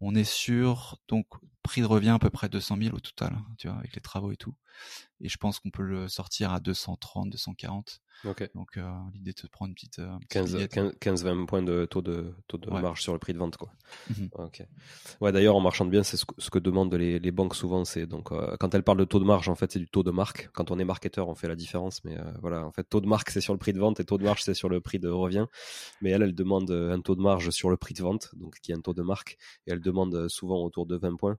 [0.00, 1.26] on est sur donc
[1.66, 4.00] prix de revient à peu près 200 000 au total, hein, tu vois, avec les
[4.00, 4.54] travaux et tout.
[5.20, 8.00] Et je pense qu'on peut le sortir à 230, 240.
[8.24, 10.00] Donc euh, l'idée de prendre une petite,
[10.30, 13.70] 15-20 points de taux de taux de marge sur le prix de vente quoi.
[14.32, 14.62] Ok.
[15.20, 18.32] Ouais d'ailleurs en marchant bien c'est ce, que demandent les, les banques souvent c'est donc
[18.32, 20.50] euh, quand elles parlent de taux de marge en fait c'est du taux de marque.
[20.54, 23.06] Quand on est marketeur on fait la différence mais euh, voilà en fait taux de
[23.06, 24.98] marque c'est sur le prix de vente et taux de marge c'est sur le prix
[24.98, 25.46] de revient.
[26.00, 28.72] Mais elle elle demande un taux de marge sur le prix de vente donc qui
[28.72, 31.38] est un taux de marque et elle demande souvent autour de 20 points.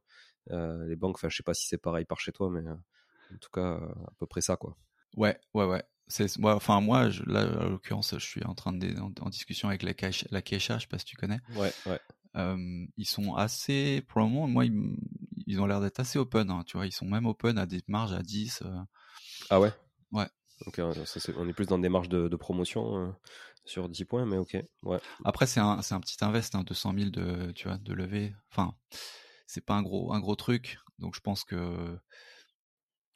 [0.52, 3.50] les banques enfin je sais pas si c'est pareil par chez toi mais en tout
[3.52, 4.78] cas à peu près ça quoi.
[5.16, 8.74] Ouais, ouais, ouais c'est moi enfin moi je, là en l'occurrence je suis en train
[8.74, 11.39] de en, discussion avec la cache la Keisha je sais pas si tu connais.
[11.56, 12.00] Ouais ouais.
[12.36, 14.96] Euh, ils sont assez pour le moment moi ils,
[15.48, 16.86] ils ont l'air d'être assez open hein, tu vois.
[16.86, 18.80] Ils sont même open à des marges à 10 euh...
[19.50, 19.72] ah ouais?
[20.12, 20.28] Ouais.
[21.06, 23.12] Ça, on est plus dans des marges de, de promotion euh,
[23.65, 25.00] sur 10 points mais ok ouais.
[25.26, 28.74] Après c'est un un petit invest hein, 200 000 de tu vois de lever enfin
[29.46, 31.98] c'est pas un gros un gros truc donc je pense que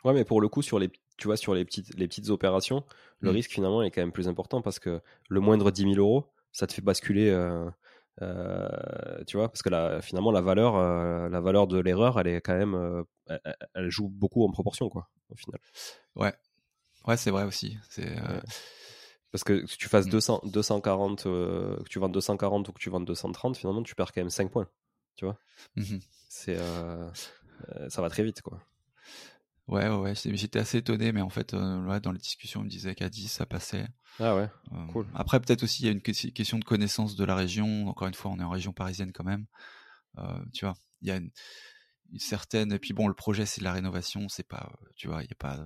[0.04, 2.84] ouais mais pour le coup sur les tu vois, sur les petites, les petites opérations,
[3.20, 3.34] le mmh.
[3.36, 6.66] risque finalement est quand même plus important parce que le moindre 10 000 euros, ça
[6.66, 7.70] te fait basculer, euh,
[8.24, 12.26] euh, tu vois, parce que la, finalement la valeur, euh, la valeur de l'erreur, elle
[12.26, 13.06] est quand même,
[13.76, 15.60] elle, joue beaucoup en proportion, quoi, au final.
[16.16, 16.34] Ouais,
[17.06, 17.78] ouais, c'est vrai aussi.
[17.88, 18.10] C'est
[19.32, 20.50] parce que que tu fasses 200, mmh.
[20.50, 24.32] 240, que tu vendes 240 ou que tu vendes 230, finalement, tu perds quand même
[24.32, 24.68] 5 points,
[25.16, 25.38] tu vois.
[25.76, 26.58] Mmh c'est,
[27.90, 28.60] ça va très vite, quoi.
[29.72, 32.94] Ouais, ouais, j'étais assez étonné, mais en fait, euh, dans les discussions, on me disait
[32.94, 33.88] qu'à 10, ça passait.
[34.20, 35.08] Ah ouais, euh, cool.
[35.16, 37.88] Après, peut-être aussi, il y a une question de connaissance de la région.
[37.88, 39.46] Encore une fois, on est en région parisienne quand même.
[40.18, 41.32] Euh, tu vois, il y a une,
[42.18, 42.74] certaine.
[42.74, 44.28] Et puis bon, le projet, c'est de la rénovation.
[44.28, 45.66] C'est pas, tu vois, il y a pas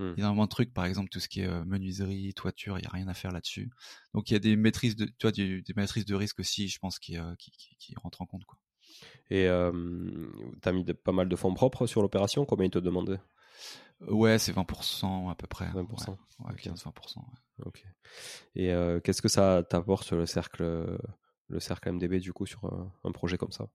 [0.00, 0.14] mmh.
[0.18, 0.74] énormément de trucs.
[0.74, 3.70] Par exemple, tout ce qui est menuiserie, toiture, il y a rien à faire là-dessus.
[4.12, 6.80] Donc, il y a des maîtrises de, tu vois, des, maîtrises de risque aussi, je
[6.80, 8.58] pense, qui, qui, qui, rentrent en compte, quoi.
[9.30, 9.72] Et euh,
[10.62, 13.20] tu as mis pas mal de fonds propres sur l'opération Combien ils te demandaient?
[14.00, 15.68] Ouais, c'est 20% à peu près.
[15.72, 17.24] 20% Ouais, 15-20%.
[17.64, 17.84] Ok.
[18.54, 20.98] Et euh, qu'est-ce que ça t'apporte sur le cercle,
[21.48, 22.64] le cercle MDB, du coup, sur
[23.04, 23.68] un projet comme ça?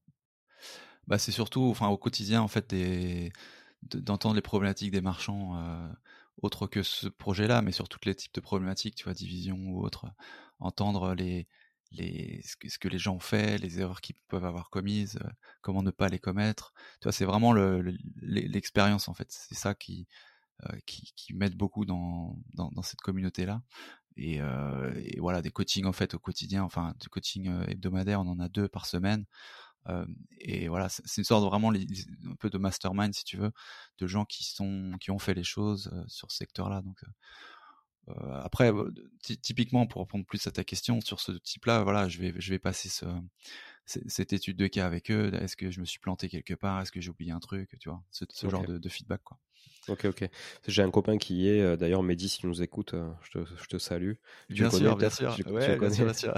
[1.07, 3.31] Bah, C'est surtout enfin, au quotidien, en fait, des
[3.83, 5.89] d'entendre les problématiques des marchands euh,
[6.43, 9.83] autres que ce projet-là, mais sur tous les types de problématiques, tu vois, division ou
[9.83, 10.05] autre,
[10.59, 11.47] entendre les,
[11.91, 15.30] les, ce, que, les gens ont fait, les erreurs qu'ils peuvent avoir commises, euh,
[15.62, 16.73] comment ne pas les commettre.
[16.99, 17.54] Tu vois, c'est vraiment
[18.21, 19.27] l'expérience en fait.
[19.30, 20.08] C'est ça qui,
[20.65, 23.62] euh, qui, qui m'aide beaucoup dans, dans, dans cette communauté-là.
[24.17, 28.21] Et, euh, et, voilà, des coachings en fait au quotidien, enfin des coachings euh, hebdomadaires,
[28.21, 29.25] on en a deux par semaine.
[29.88, 30.06] Euh,
[30.39, 33.51] et voilà, c'est une sorte de vraiment un peu de mastermind si tu veux,
[33.97, 36.82] de gens qui sont qui ont fait les choses euh, sur ce secteur-là.
[36.82, 37.04] Donc
[38.43, 38.71] après,
[39.41, 42.59] typiquement, pour répondre plus à ta question sur ce type-là, voilà, je vais, je vais
[42.59, 43.05] passer ce,
[43.85, 45.33] cette étude de cas avec eux.
[45.35, 46.81] Est-ce que je me suis planté quelque part?
[46.81, 47.77] Est-ce que j'ai oublié un truc?
[47.79, 49.37] Tu vois, ce, genre de, de, feedback, quoi.
[49.88, 50.30] Ok, ok.
[50.67, 53.39] J'ai un copain qui y est, euh, d'ailleurs, Mehdi, si tu nous écoutes, euh, je,
[53.39, 54.13] te, je te salue.
[54.50, 56.34] bien, sûr, bien sûr, ouais, bien sûr, bien sûr,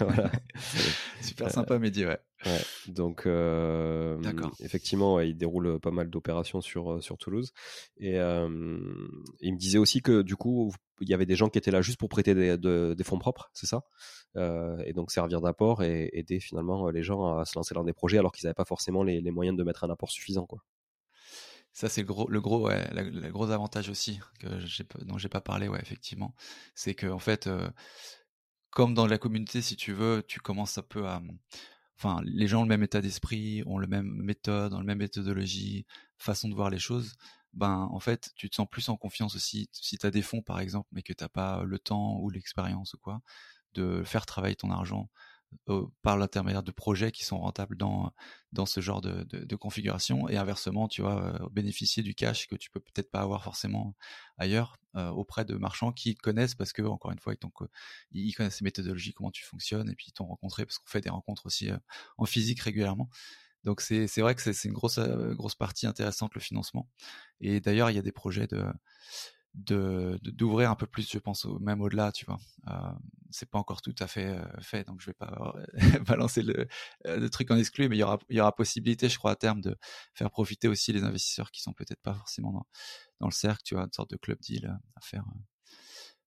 [0.00, 0.30] voilà.
[1.22, 2.18] Super sympa, Mehdi, ouais.
[2.46, 2.60] ouais.
[2.88, 4.20] Donc, euh,
[4.58, 7.52] effectivement, il déroule pas mal d'opérations sur, sur Toulouse.
[7.98, 11.70] Et il me disait aussi que, du coup, il y avait des gens qui étaient
[11.70, 13.84] là juste pour prêter des, des fonds propres, c'est ça?
[14.34, 18.18] Et donc, servir d'apport et aider finalement les gens à se lancer dans des projets
[18.18, 20.64] alors qu'ils n'avaient pas forcément les, les moyens de mettre un apport suffisant, quoi.
[21.72, 22.68] Ça, c'est le gros, le gros,
[23.30, 26.34] gros avantage aussi que dont j'ai pas parlé, ouais, effectivement,
[26.74, 27.70] c'est que en fait, euh,
[28.70, 31.22] comme dans la communauté, si tu veux, tu commences un peu à,
[31.96, 34.98] enfin, les gens ont le même état d'esprit, ont le même méthode, ont la même
[34.98, 35.86] méthodologie,
[36.18, 37.14] façon de voir les choses.
[37.52, 40.42] Ben, en fait, tu te sens plus en confiance aussi si tu as des fonds,
[40.42, 43.20] par exemple, mais que t'as pas le temps ou l'expérience ou quoi,
[43.74, 45.08] de faire travailler ton argent
[46.02, 48.12] par l'intermédiaire de projets qui sont rentables dans
[48.52, 52.56] dans ce genre de, de, configuration et inversement tu vois euh, bénéficier du cash que
[52.56, 53.94] tu peux peut-être pas avoir forcément
[54.38, 58.32] ailleurs euh, auprès de marchands qui te connaissent parce que encore une fois ils, ils
[58.32, 61.10] connaissent les méthodologies comment tu fonctionnes et puis ils t'ont rencontré parce qu'on fait des
[61.10, 61.78] rencontres aussi euh,
[62.18, 63.08] en physique régulièrement.
[63.62, 66.88] Donc c'est vrai que c'est une grosse grosse partie intéressante le financement.
[67.40, 68.64] Et d'ailleurs il y a des projets de
[69.54, 72.38] de d'ouvrir un peu plus je pense même au-delà tu vois.
[72.68, 72.92] Euh,
[73.30, 75.54] c'est pas encore tout à fait euh, fait donc je vais pas
[76.06, 76.68] balancer le,
[77.06, 79.32] euh, le truc en exclu mais il y aura il y aura possibilité je crois
[79.32, 79.76] à terme de
[80.14, 82.52] faire profiter aussi les investisseurs qui sont peut-être pas forcément
[83.20, 85.24] dans, le cercle tu vois une sorte de club deal à faire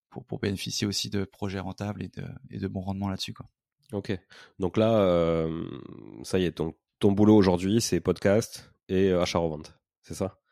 [0.09, 3.47] pour pour bénéficier aussi de projets rentables et de et de bons rendements là-dessus quoi.
[3.93, 4.17] Ok.
[4.59, 5.47] Donc là
[6.24, 10.43] ça y est ton ton boulot aujourd'hui c'est podcast et achat revente c'est ça?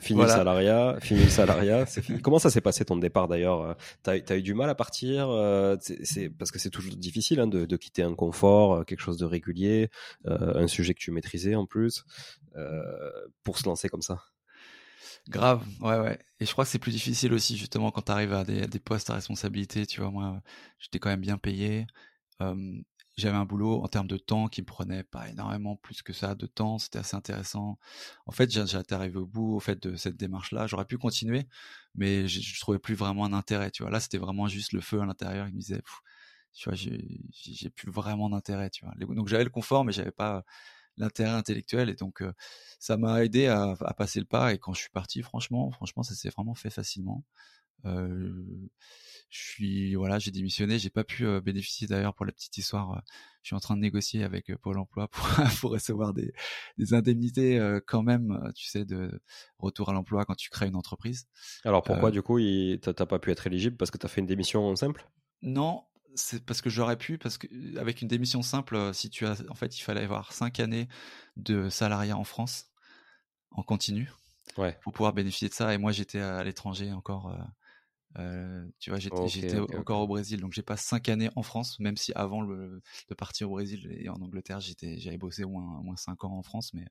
[0.00, 1.86] Fini le salariat, fini le salariat.
[2.22, 5.30] Comment ça s'est passé ton départ d'ailleurs euh, T'as as eu du mal à partir
[5.30, 9.00] euh, C'est parce que c'est toujours difficile hein, de, de, quitter un confort, euh, quelque
[9.00, 9.88] chose de régulier,
[10.26, 12.04] euh, un sujet que tu maîtrisais en plus,
[12.56, 12.82] euh,
[13.44, 14.20] pour se lancer comme ça?
[15.28, 16.18] Grave, ouais, ouais.
[16.38, 18.66] Et je crois que c'est plus difficile aussi justement quand tu arrives à des, à
[18.66, 19.86] des, postes à responsabilité.
[19.86, 20.42] Tu vois, moi,
[20.78, 21.86] j'étais quand même bien payé.
[22.42, 22.54] Euh,
[23.16, 26.34] j'avais un boulot en termes de temps qui me prenait pas énormément plus que ça
[26.34, 26.78] de temps.
[26.78, 27.78] C'était assez intéressant.
[28.26, 30.66] En fait, j'étais arrivé au bout au fait de cette démarche-là.
[30.66, 31.46] J'aurais pu continuer,
[31.94, 33.70] mais je, je trouvais plus vraiment un intérêt.
[33.70, 35.46] Tu vois, là, c'était vraiment juste le feu à l'intérieur.
[35.48, 35.82] Il me disait,
[36.52, 38.70] tu vois, j'ai plus vraiment d'intérêt.
[38.70, 40.44] Tu vois, donc j'avais le confort, mais j'avais pas
[40.96, 42.22] l'intérêt intellectuel et donc
[42.78, 46.02] ça m'a aidé à, à, passer le pas et quand je suis parti franchement franchement
[46.04, 47.24] ça s'est vraiment fait facilement
[47.86, 48.32] euh,
[49.30, 52.92] je suis voilà, j'ai démissionné, j'ai pas pu euh, bénéficier d'ailleurs pour la petite histoire.
[52.92, 53.00] Euh,
[53.42, 55.26] je suis en train de négocier avec Pôle Emploi pour,
[55.60, 56.32] pour recevoir des,
[56.78, 59.20] des indemnités quand même, tu sais, de
[59.58, 61.26] retour à l'emploi quand tu crées une entreprise.
[61.64, 62.38] Alors pourquoi du coup
[62.80, 65.10] t'as pas pu être éligible parce que tu as fait une démission simple?
[65.42, 67.46] Non, c'est parce que j'aurais pu, parce que
[67.78, 70.88] avec une démission simple, si tu as, en fait, il fallait avoir cinq années
[71.36, 72.70] de salariat en France
[73.50, 74.10] en continu
[74.56, 74.78] ouais.
[74.82, 75.74] pour pouvoir bénéficier de ça.
[75.74, 77.36] Et moi, j'étais à l'étranger encore
[78.18, 81.96] euh, tu vois, j'étais encore au Brésil, donc j'ai pas cinq années en France, même
[81.96, 85.82] si avant le, de partir au Brésil et en Angleterre, j'étais, j'avais bossé au moins,
[85.82, 86.86] moins cinq ans en France, mais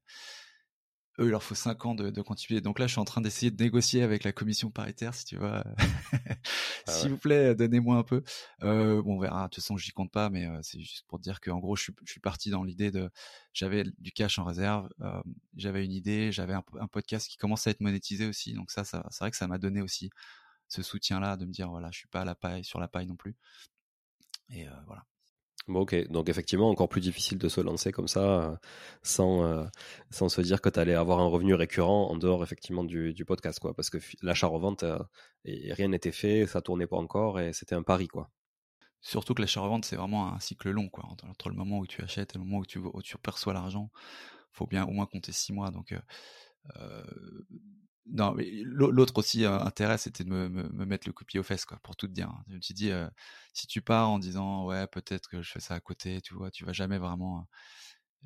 [1.19, 2.59] eux, il leur faut cinq ans de, de continuer.
[2.59, 5.38] Donc là, je suis en train d'essayer de négocier avec la commission paritaire, si tu
[5.38, 5.63] vois.
[6.86, 8.24] Ah S'il vous plaît, donnez-moi un peu.
[8.63, 9.43] Euh, bon, on verra.
[9.43, 11.84] De toute façon, j'y compte pas, mais euh, c'est juste pour dire qu'en gros, je
[11.84, 13.09] suis, je suis parti dans l'idée de,
[13.53, 15.21] j'avais du cash en réserve, euh,
[15.55, 18.53] j'avais une idée, j'avais un, un, podcast qui commence à être monétisé aussi.
[18.53, 20.09] Donc ça, ça c'est vrai que ça m'a donné aussi
[20.74, 23.05] ce soutien-là, de me dire voilà, je suis pas à la paille, sur la paille
[23.05, 23.36] non plus.
[24.49, 25.05] Et euh, voilà.
[25.67, 28.55] Bon, ok, donc effectivement, encore plus difficile de se lancer comme ça, euh,
[29.01, 29.63] sans, euh,
[30.09, 33.24] sans se dire que tu allais avoir un revenu récurrent en dehors effectivement du, du
[33.24, 34.84] podcast, quoi, parce que l'achat-revente,
[35.45, 38.30] et rien n'était fait, ça tournait pas encore, et c'était un pari, quoi.
[38.99, 42.36] Surtout que l'achat-revente, c'est vraiment un cycle long, quoi, entre, le moment où tu achètes
[42.36, 43.89] et le moment où tu, où tu perçois l'argent,
[44.51, 45.95] faut bien au moins compter six mois, donc
[48.12, 51.66] non, mais l'autre aussi euh, intérêt, c'était de me, me, mettre le copier aux fesses,
[51.66, 52.30] quoi, pour tout te dire.
[52.30, 52.43] Hein.
[52.49, 53.08] Je me suis dit, euh,
[53.54, 56.51] si tu pars en disant, ouais, peut-être que je fais ça à côté, tu vois,
[56.51, 57.47] tu vas jamais vraiment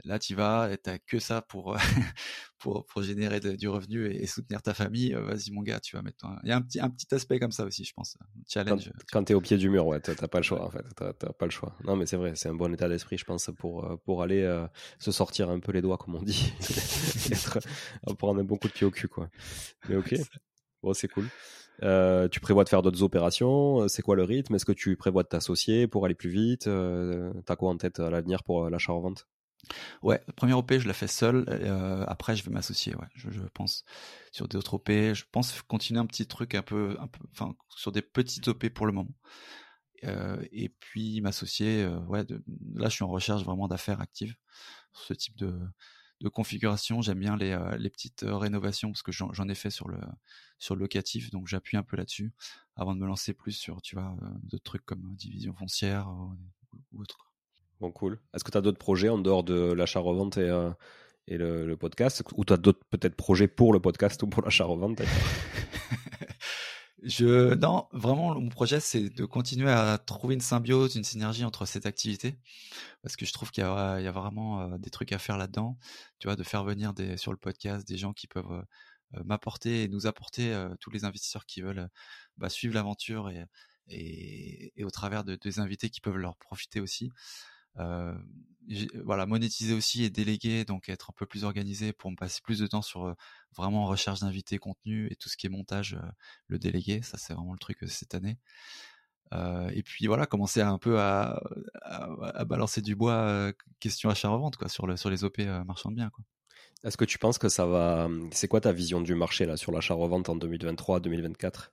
[0.03, 1.75] Là, tu vas, et t'as que ça pour,
[2.59, 5.13] pour, pour générer du revenu et, soutenir ta famille.
[5.13, 6.25] Euh, vas-y, mon gars, tu vas mettre.
[6.43, 8.17] Il y a un petit, un petit aspect comme ça aussi, je pense.
[8.47, 8.91] Challenge.
[9.11, 10.85] Quand, tu es au pied du mur, ouais, t'as pas le choix, en fait.
[10.95, 11.75] T'as pas le choix.
[11.83, 14.43] Non, mais c'est vrai, c'est un bon état d'esprit, je pense, pour, euh, pour aller
[14.43, 14.67] euh,
[14.99, 16.53] se sortir un peu les doigts, comme on dit.
[18.03, 19.29] pour prendre un bon coup de pied au cul, quoi.
[19.89, 20.15] Mais ok.
[20.83, 21.27] Bon, c'est cool.
[21.83, 24.55] Euh, tu prévois de faire d'autres opérations C'est quoi le rythme?
[24.55, 27.99] Est-ce que tu prévois de t'associer pour aller plus vite euh, T'as quoi en tête
[27.99, 29.27] à l'avenir pour l'achat-revente?
[30.01, 31.45] Ouais, premier OP, je l'ai fait seul.
[31.49, 33.83] Euh, après, je vais m'associer, ouais, je, pense.
[34.31, 37.91] Sur d'autres OP, je pense continuer un petit truc un peu, un peu enfin, sur
[37.91, 39.13] des petites OP pour le moment.
[40.03, 42.23] Euh, et puis m'associer, euh, ouais,
[42.75, 44.35] là, je suis en recherche vraiment d'affaires actives
[44.93, 45.59] sur ce type de,
[46.33, 47.01] configuration.
[47.01, 49.99] J'aime bien les, euh, petites rénovations parce que j'en ai fait sur le,
[50.59, 52.33] sur locatif, donc j'appuie un peu là-dessus
[52.75, 56.37] avant de me lancer plus sur, tu vois, d'autres trucs comme division foncière ou,
[56.93, 57.26] ou autre.
[57.79, 58.19] Bon, cool.
[58.33, 60.71] Est-ce que tu as d'autres projets en dehors de l'achat-revente et, euh,
[61.27, 62.23] et le, podcast?
[62.35, 65.01] Ou tu as d'autres peut-être projets pour le podcast ou pour l'achat-revente?
[67.03, 71.67] Je non, vraiment mon projet c'est de continuer à trouver une symbiose, une synergie entre
[71.67, 72.39] cette activité
[73.03, 75.77] parce que je trouve qu'il y, a, vraiment euh, des trucs à faire là-dedans,
[76.17, 78.63] tu vois, de faire venir des sur le podcast des gens qui peuvent
[79.13, 81.87] euh, m'apporter et nous apporter tous les investisseurs qui veulent
[82.37, 83.45] bah, suivre l'aventure et,
[83.89, 87.11] et, et, au travers de des invités qui peuvent leur profiter aussi.
[89.03, 92.59] Voilà, monétiser aussi et déléguer, donc être un peu plus organisé pour me passer plus
[92.59, 93.15] de temps sur
[93.55, 95.97] vraiment recherche d'invités, contenu et tout ce qui est montage,
[96.47, 97.01] le déléguer.
[97.01, 98.37] Ça, c'est vraiment le truc cette année.
[99.33, 101.39] et puis voilà, commencer un peu à,
[102.45, 106.11] balancer du bois, question achat-revente, quoi, sur, le, sur les OP marchands de biens.
[106.83, 108.07] Est-ce que tu penses que ça va.
[108.31, 111.71] C'est quoi ta vision du marché là sur l'achat-revente en 2023-2024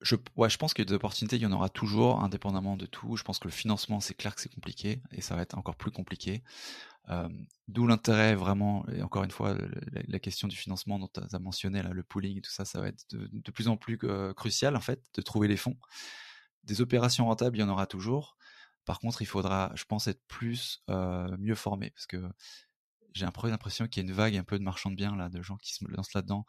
[0.00, 3.16] je, ouais, je pense que des opportunités, il y en aura toujours, indépendamment de tout.
[3.16, 5.76] Je pense que le financement, c'est clair que c'est compliqué et ça va être encore
[5.76, 6.42] plus compliqué.
[7.10, 7.28] Euh,
[7.68, 9.56] D'où l'intérêt vraiment, et encore une fois,
[10.08, 12.80] la, question du financement dont tu as mentionné, là, le pooling et tout ça, ça
[12.80, 15.78] va être de, plus en plus euh, crucial en fait, de trouver les fonds.
[16.64, 18.36] Des opérations rentables, il y en aura toujours.
[18.84, 22.22] Par contre, il faudra, je pense, être plus euh, mieux formé parce que
[23.12, 25.16] j'ai un peu l'impression qu'il y a une vague un peu de marchands de biens
[25.16, 26.44] là, de gens qui se lancent là-dedans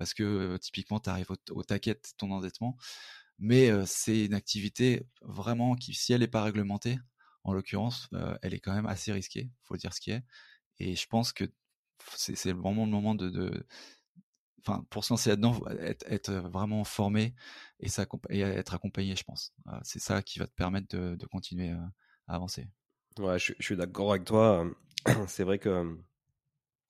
[0.00, 2.78] parce que typiquement, tu arrives au, taquet de ton endettement.
[3.38, 6.98] Mais c'est une activité vraiment qui, si elle n'est pas réglementée,
[7.44, 8.08] en l'occurrence,
[8.40, 10.24] elle est quand même assez risquée, faut dire ce qui est.
[10.78, 11.44] Et je pense que
[12.16, 13.66] c'est vraiment le moment de,
[14.66, 15.60] enfin, pour se lancer là-dedans,
[16.06, 17.34] être, vraiment formé
[17.78, 17.88] et,
[18.40, 19.52] être accompagné, je pense.
[19.82, 21.72] c'est ça qui va te permettre de, continuer
[22.26, 22.70] à avancer.
[23.18, 24.64] Ouais, je suis d'accord avec toi.
[25.28, 25.98] C'est vrai que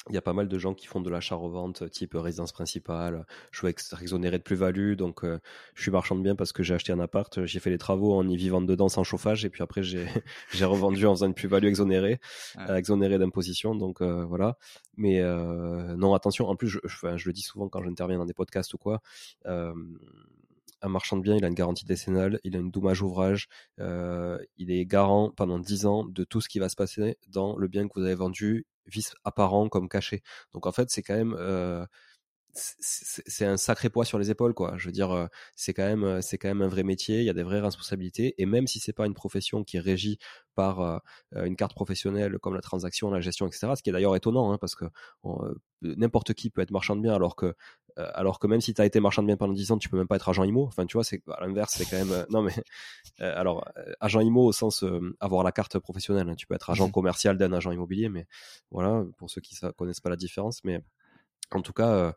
[0.09, 3.26] il y a pas mal de gens qui font de l'achat-revente type résidence principale.
[3.53, 5.38] Je veux être exonéré de plus-value, donc euh,
[5.74, 8.14] je suis marchand de biens parce que j'ai acheté un appart, j'ai fait les travaux
[8.14, 10.07] en y vivant dedans sans chauffage, et puis après j'ai
[10.64, 12.18] revendu en faisant une plus-value exonérée,
[12.59, 14.57] euh, exonérée d'imposition, donc euh, voilà.
[14.96, 15.22] Mais
[15.96, 18.78] non, attention, en plus, je, je, le dis souvent quand j'interviens dans des podcasts ou
[18.78, 19.01] quoi,
[20.83, 24.70] un marchand de biens, il a une garantie décennale, il a une dommage ouvrage, il
[24.70, 27.89] est garant pendant 10 ans de tout ce qui va se passer dans le bien
[27.89, 30.22] que vous avez vendu, vice apparent comme caché.
[30.53, 31.37] Donc en fait, c'est quand même
[32.55, 34.74] c'est un sacré poids sur les épaules quoi.
[34.76, 37.34] Je veux dire c'est quand même c'est quand même un vrai métier il y a
[37.34, 38.34] des vraies responsabilités.
[38.38, 40.18] Et même si c'est pas une profession qui est régie
[40.55, 41.03] par
[41.34, 44.59] une carte professionnelle comme la transaction la gestion etc ce qui est d'ailleurs étonnant hein,
[44.59, 44.84] parce que
[45.82, 47.55] n'importe qui peut être marchand de biens alors que
[47.96, 49.96] alors que même si tu as été marchand de biens pendant 10 ans tu peux
[49.96, 52.42] même pas être agent IMO enfin tu vois c'est à l'inverse c'est quand même non
[52.42, 52.53] mais
[53.20, 53.64] alors
[54.01, 54.84] agent IMO au sens
[55.20, 56.34] avoir la carte professionnelle hein.
[56.34, 58.26] tu peux être agent mmh commercial d'un agent immobilier mais
[58.70, 60.82] voilà pour ceux qui ne connaissent pas la différence mais
[61.57, 62.12] en tout cas, euh,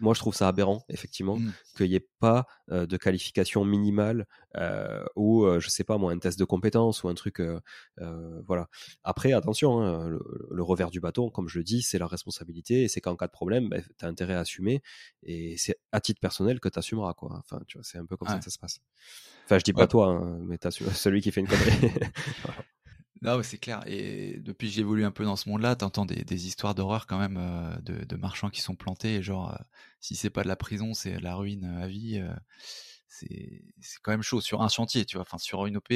[0.00, 1.52] moi je trouve ça aberrant, effectivement, mmh.
[1.76, 4.26] qu'il n'y ait pas euh, de qualification minimale
[4.56, 7.42] euh, ou, je sais pas moi, un test de compétence ou un truc.
[8.46, 8.68] voilà.
[9.04, 12.88] Après, attention, hein, le, revers du bâton, comme je le dis, c'est la responsabilité et
[12.88, 14.82] c'est qu'en cas de problème, bah, tu as intérêt à assumer
[15.22, 17.14] et c'est à titre personnel que tu assumeras.
[17.14, 17.30] Quoi.
[17.38, 18.80] Enfin, tu vois, c'est un peu comme ça que ça se passe.
[19.44, 21.92] Enfin, je dis pas toi, hein, mais celui qui fait une connerie.
[23.22, 23.82] Non, c'est clair.
[23.86, 27.18] Et depuis que j'évolue un peu dans ce monde-là, t'entends des, des histoires d'horreur quand
[27.18, 29.22] même euh, de, de, marchands qui sont plantés.
[29.22, 29.58] genre, euh,
[30.00, 32.18] si c'est pas de la prison, c'est la ruine à vie.
[32.20, 32.32] Euh,
[33.08, 33.62] c'est
[34.02, 35.22] quand même chaud sur un chantier, tu vois.
[35.22, 35.88] Enfin, sur une OP,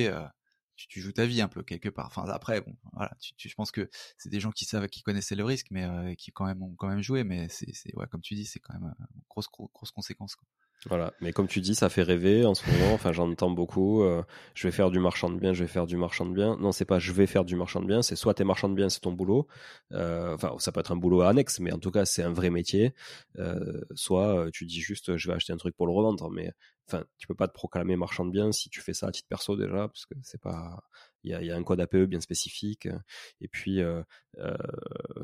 [0.76, 2.06] tu, tu, joues ta vie un peu quelque part.
[2.06, 3.12] Enfin, après, bon, voilà.
[3.20, 6.32] Tu, je pense que c'est des gens qui savent, qui connaissaient le risque, mais qui
[6.32, 7.22] quand même ont quand même joué.
[7.22, 10.34] Mais c'est, ouais, comme tu dis, c'est quand même une grosse, grosse conséquence.
[10.34, 10.48] Quoi.
[10.86, 12.92] Voilà, mais comme tu dis, ça fait rêver en ce moment.
[12.92, 14.02] Enfin, j'entends beaucoup.
[14.02, 14.22] Euh,
[14.54, 16.56] je vais faire du marchand de biens, je vais faire du marchand de biens.
[16.60, 18.02] Non, c'est pas je vais faire du marchand de biens.
[18.02, 19.46] C'est soit t'es marchand de biens, c'est ton boulot.
[19.92, 22.50] Euh, enfin, ça peut être un boulot annexe, mais en tout cas, c'est un vrai
[22.50, 22.94] métier.
[23.38, 26.50] Euh, soit tu dis juste je vais acheter un truc pour le revendre, mais
[26.88, 29.28] enfin, tu peux pas te proclamer marchand de biens si tu fais ça à titre
[29.28, 30.82] perso déjà, parce que c'est pas
[31.24, 32.88] il y a, un code APE bien spécifique.
[33.40, 34.02] Et puis, euh,
[34.38, 34.56] euh,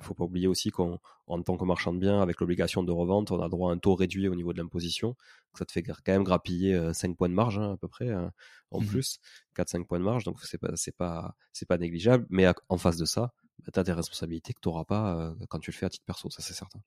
[0.00, 1.00] faut pas oublier aussi qu'en
[1.44, 3.94] tant que marchand de biens, avec l'obligation de revente, on a droit à un taux
[3.94, 5.16] réduit au niveau de l'imposition.
[5.54, 8.32] Ça te fait quand même grappiller 5 points de marge hein, à peu près hein,
[8.70, 9.18] en mmh plus,
[9.56, 10.24] 4-5 points de marge.
[10.24, 12.26] Donc pas c'est pas c'est pas négligeable.
[12.30, 15.58] Mais en face de ça, bah, tu as des responsabilités que tu n'auras pas quand
[15.58, 16.80] tu le fais à titre perso, ça c'est certain.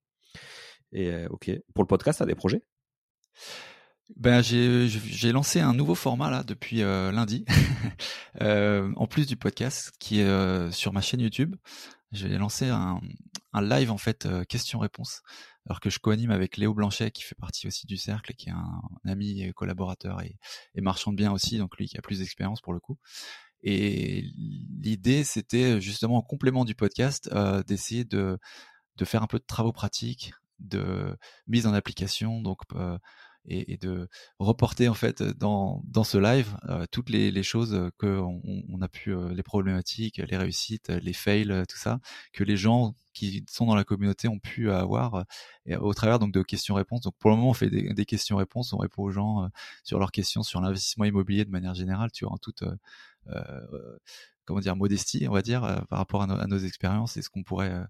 [0.93, 2.64] Et ok, pour le podcast, tu as des projets?
[4.16, 7.45] Ben j'ai lancé un nouveau format là depuis euh, lundi,
[8.41, 11.55] euh, en plus du podcast qui est euh, sur ma chaîne YouTube.
[12.12, 12.99] J'ai lancé un,
[13.53, 15.22] un, live en fait questions-réponses,
[15.66, 18.53] alors que je co-anime avec Léo Blanchet qui fait partie aussi du cercle, qui est
[18.53, 20.38] un, ami et collaborateur et,
[20.76, 22.97] et, marchand de biens aussi, donc lui qui a plus d'expérience pour le coup.
[23.64, 24.26] Et
[24.82, 27.34] l'idée c'était justement en complément du podcast
[27.66, 28.38] d'essayer de
[28.97, 32.59] de faire un peu de travaux pratiques, de mise en application, donc
[33.46, 34.08] et, et, de
[34.39, 38.82] reporter en fait dans, dans ce live euh, toutes les, les choses que on, on,
[38.82, 42.00] a pu euh, les problématiques, les réussites, les fails, tout ça
[42.34, 45.26] que les gens qui sont dans la communauté ont pu avoir
[45.66, 47.02] et au travers donc de questions-réponses.
[47.02, 49.48] Donc pour le moment on fait des, des questions-réponses, on répond aux gens euh,
[49.84, 52.64] sur leurs questions sur l'investissement immobilier de manière générale, tu vois en toute
[54.46, 57.44] comment dire modestie on va dire par rapport à, à nos expériences et ce qu'on
[57.44, 57.84] pourrait euh,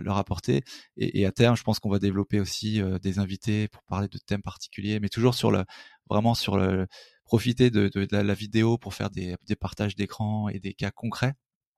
[0.00, 0.62] leur apporter.
[0.96, 4.18] Et, à terme, je pense qu'on va développer aussi euh, des invités pour parler de
[4.18, 5.64] thèmes particuliers, mais toujours sur le
[6.08, 6.86] vraiment sur le
[7.24, 11.34] profiter de, de, la, vidéo pour faire des, des partages d'écran et des cas concrets.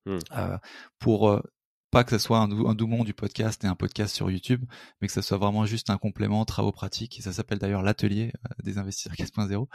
[0.07, 0.19] Mmh.
[0.33, 0.59] Euh,
[0.99, 1.41] pour
[1.95, 4.65] pas que ce soit un, un doumon du podcast et un podcast sur YouTube,
[5.01, 7.21] mais que ce soit vraiment juste un complément, travaux pratiques.
[7.21, 9.69] Et ça s'appelle d'ailleurs l'atelier euh, des investisseurs 4.0,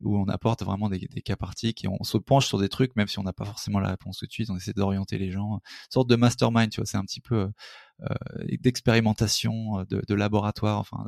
[0.00, 2.96] où on apporte vraiment des, des, cas pratiques et on se penche sur des trucs,
[2.96, 4.48] même si on n'a pas forcément la réponse tout de suite.
[4.48, 6.86] On essaie d'orienter les gens, une sorte de mastermind, tu vois.
[6.86, 7.48] C'est un petit peu euh,
[8.60, 10.78] d'expérimentation, euh, de, de, laboratoire.
[10.78, 11.06] Enfin,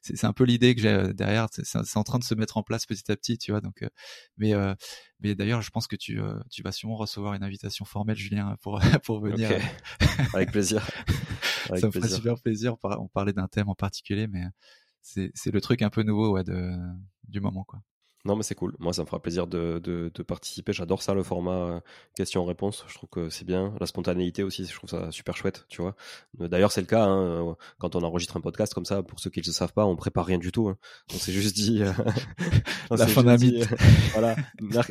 [0.00, 1.48] c'est un peu l'idée que j'ai euh, derrière.
[1.50, 3.60] C'est en train de se mettre en place petit à petit, tu vois.
[3.60, 3.84] Donc,
[4.36, 4.52] mais
[5.20, 8.80] mais d'ailleurs, je pense que tu tu vas sûrement recevoir une invitation formelle, Julien, pour
[9.04, 9.50] pour venir.
[10.34, 10.86] Avec plaisir.
[11.68, 12.76] Avec ça me ferait super plaisir.
[12.82, 14.44] On parlait d'un thème en particulier, mais
[15.02, 16.72] c'est c'est le truc un peu nouveau ouais, de
[17.28, 17.80] du moment, quoi.
[18.24, 18.74] Non, mais c'est cool.
[18.80, 20.72] Moi, ça me fera plaisir de, de, de participer.
[20.72, 21.80] J'adore ça, le format euh,
[22.16, 22.84] question-réponse.
[22.88, 23.74] Je trouve que c'est bien.
[23.78, 25.94] La spontanéité aussi, je trouve ça super chouette, tu vois.
[26.40, 29.04] Euh, d'ailleurs, c'est le cas hein, euh, quand on enregistre un podcast comme ça.
[29.04, 30.68] Pour ceux qui ne le savent pas, on prépare rien du tout.
[30.68, 30.76] Hein.
[31.14, 31.78] On s'est juste dit.
[32.90, 33.36] La fin d'un
[34.12, 34.34] Voilà,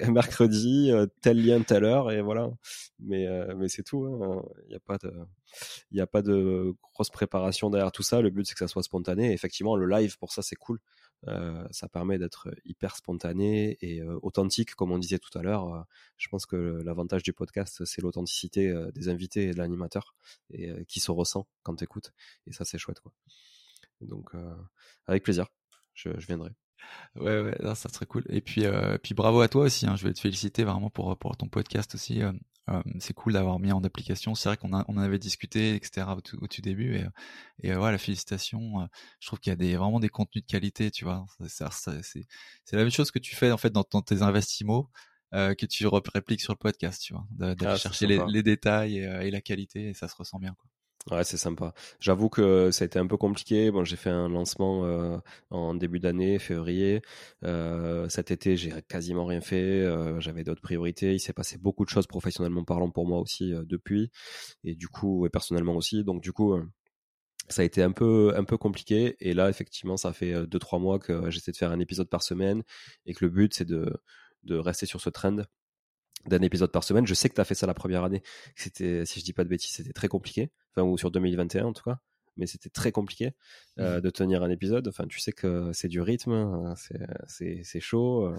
[0.08, 2.50] mercredi, tel lien, telle heure, et voilà.
[3.00, 4.06] Mais, mais c'est tout.
[4.06, 4.42] Hein.
[4.66, 5.14] Il n'y a pas de.
[5.92, 8.22] Il n'y a pas de grosse préparation derrière tout ça.
[8.22, 9.34] Le but, c'est que ça soit spontané.
[9.34, 10.80] effectivement, le live, pour ça, c'est cool.
[11.28, 15.74] Euh, ça permet d'être hyper spontané et euh, authentique, comme on disait tout à l'heure.
[15.74, 15.82] Euh,
[16.18, 20.16] je pense que l'avantage du podcast, c'est l'authenticité des invités et de l'animateur
[20.52, 22.14] et qui se ressent quand tu écoutes.
[22.46, 23.00] Et ça, c'est chouette.
[23.00, 23.12] Quoi.
[24.02, 24.32] Donc,
[25.06, 25.48] avec plaisir,
[25.94, 26.52] je, je viendrai.
[27.16, 28.24] Ouais, ouais, ça serait cool.
[28.30, 29.88] Et puis, euh, puis bravo à toi aussi.
[29.88, 29.96] Hein.
[29.96, 32.22] Je vais te féliciter vraiment pour pour ton podcast aussi.
[32.22, 32.32] Euh,
[32.70, 34.36] euh, c'est cool d'avoir mis en application.
[34.36, 36.06] C'est vrai qu'on a, on en avait discuté, etc.
[36.16, 36.98] au tout, au tout début.
[36.98, 37.06] Et,
[37.64, 38.88] et voilà, la félicitation.
[39.20, 40.92] je trouve qu'il y a des vraiment des contenus de qualité.
[40.92, 41.66] Tu vois, c'est
[42.04, 44.90] c'est la même chose que tu fais en fait dans, dans tes investissements.
[45.32, 49.28] que tu répliques sur le podcast, tu vois, d'aller ah, chercher les, les, détails et,
[49.28, 50.54] et, la qualité, et ça se ressent bien.
[50.54, 50.70] Quoi.
[51.10, 51.74] Ouais, c'est sympa.
[52.02, 53.72] J'avoue que ça a été un peu compliqué.
[53.72, 55.18] Bon, j'ai fait un lancement euh,
[55.52, 57.02] en début d'année, février.
[57.46, 59.56] Euh, cet été, j'ai quasiment rien fait.
[59.86, 61.14] Euh, J'avais d'autres priorités.
[61.14, 64.12] Il s'est passé beaucoup de choses professionnellement parlant pour moi aussi depuis,
[64.66, 66.04] et du coup, et personnellement aussi.
[66.04, 66.60] Donc, du coup,
[67.48, 69.16] ça a été un peu compliqué.
[69.22, 72.22] Et là, effectivement, ça fait deux trois mois que j'essaie de faire un épisode par
[72.24, 72.64] semaine,
[73.06, 73.94] et que le but c'est de
[74.44, 75.38] de rester sur ce trend
[76.28, 77.08] d'un épisode par semaine.
[77.08, 78.22] Je sais que tu as fait ça la première année.
[78.56, 80.52] C'était, si je dis pas de bêtises, c'était très compliqué.
[80.76, 82.00] Enfin, ou sur 2021 en tout cas.
[82.38, 83.32] Mais c'était très compliqué
[83.80, 84.02] euh, mmh.
[84.02, 84.88] de tenir un épisode.
[84.88, 86.76] Enfin, tu sais que c'est du rythme, hein,
[87.26, 88.28] c'est chaud.
[88.28, 88.38] Euh,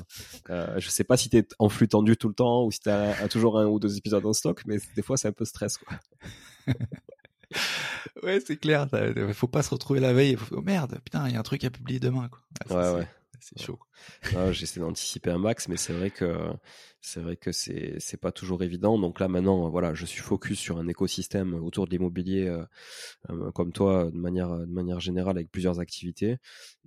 [0.51, 2.79] euh, je sais pas si tu es en flux tendu tout le temps ou si
[2.79, 5.45] tu as, toujours un ou deux épisodes en stock, mais des fois c'est un peu
[5.45, 5.79] stress.
[5.79, 5.99] Quoi.
[8.23, 8.87] ouais, c'est clair.
[9.33, 10.37] Faut pas se retrouver la veille.
[10.37, 10.59] Faut...
[10.59, 12.29] Oh merde, putain, il y a un truc à publier demain.
[12.29, 12.41] Quoi.
[12.71, 13.09] Ah, ouais, ouais
[13.41, 13.79] c'est chaud.
[14.53, 16.53] J'essaie d'anticiper un max, mais c'est vrai que
[17.01, 18.99] c'est vrai que c'est c'est pas toujours évident.
[18.99, 22.65] Donc là maintenant, voilà, je suis focus sur un écosystème autour de l'immobilier, euh,
[23.31, 26.39] euh, comme toi, de manière de manière générale, avec plusieurs activités.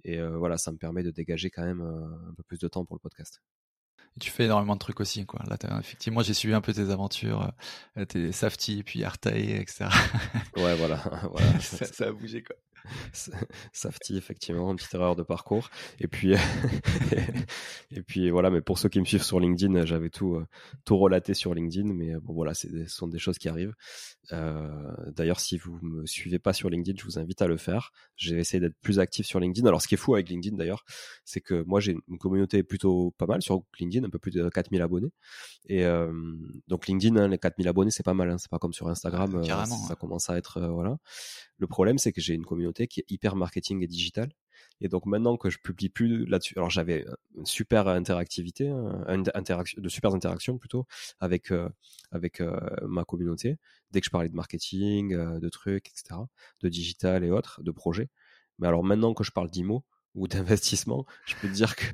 [0.03, 2.85] Et euh, voilà, ça me permet de dégager quand même un peu plus de temps
[2.85, 3.41] pour le podcast.
[4.17, 5.41] Et tu fais énormément de trucs aussi, quoi.
[5.47, 7.49] Là, effectivement, j'ai suivi un peu tes aventures,
[8.09, 9.85] tes Safety, puis Artaï, etc.
[10.57, 10.97] Ouais, voilà.
[11.31, 11.59] voilà.
[11.61, 12.57] ça, ça, a bougé, quoi.
[13.73, 15.69] Safety, effectivement, une petite erreur de parcours.
[15.99, 16.33] Et puis,
[17.91, 20.45] et puis voilà, mais pour ceux qui me suivent sur LinkedIn, j'avais tout, euh,
[20.85, 23.73] tout relaté sur LinkedIn, mais bon, voilà, ce sont des choses qui arrivent.
[24.33, 24.69] Euh,
[25.15, 27.91] D'ailleurs, si vous me suivez pas sur LinkedIn, je vous invite à le faire.
[28.15, 29.67] J'ai essayé d'être plus actif sur LinkedIn.
[29.67, 30.85] Alors, ce qui est fou avec LinkedIn, d'ailleurs,
[31.25, 34.47] c'est que moi, j'ai une communauté plutôt pas mal sur LinkedIn, un peu plus de
[34.47, 35.11] 4000 abonnés.
[35.67, 36.11] Et euh,
[36.67, 38.29] donc, LinkedIn, hein, les 4000 abonnés, c'est pas mal.
[38.31, 38.37] Hein.
[38.37, 40.97] C'est pas comme sur Instagram, euh, ça, ça commence à être, voilà.
[41.61, 44.31] Le problème, c'est que j'ai une communauté qui est hyper marketing et digital.
[44.81, 47.05] Et donc maintenant que je publie plus là-dessus, alors j'avais
[47.37, 49.23] une super interactivité, hein,
[49.77, 50.87] de super interactions plutôt
[51.19, 51.69] avec euh,
[52.11, 53.57] avec euh, ma communauté.
[53.91, 56.21] Dès que je parlais de marketing, euh, de trucs, etc.,
[56.61, 58.09] de digital et autres, de projets.
[58.57, 59.83] Mais alors maintenant que je parle d'IMO,
[60.13, 61.85] ou d'investissement, je peux te dire que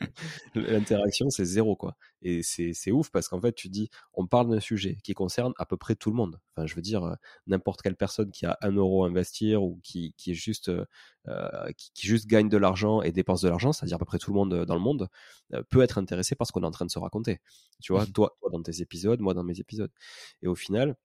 [0.54, 1.96] l'interaction c'est zéro quoi.
[2.22, 5.66] Et c'est ouf parce qu'en fait tu dis on parle d'un sujet qui concerne à
[5.66, 6.40] peu près tout le monde.
[6.50, 7.14] Enfin je veux dire euh,
[7.46, 10.84] n'importe quelle personne qui a un euro à investir ou qui, qui est juste euh,
[11.28, 14.18] euh qui, qui, juste gagne de l'argent et dépense de l'argent, c'est-à-dire à peu près
[14.18, 15.08] tout le monde dans le monde
[15.70, 17.40] peut être intéressé par ce qu'on est en train de se raconter.
[17.80, 18.12] Tu vois, mmh.
[18.12, 19.92] toi, toi dans tes épisodes, moi dans mes épisodes.
[20.42, 20.96] Et au final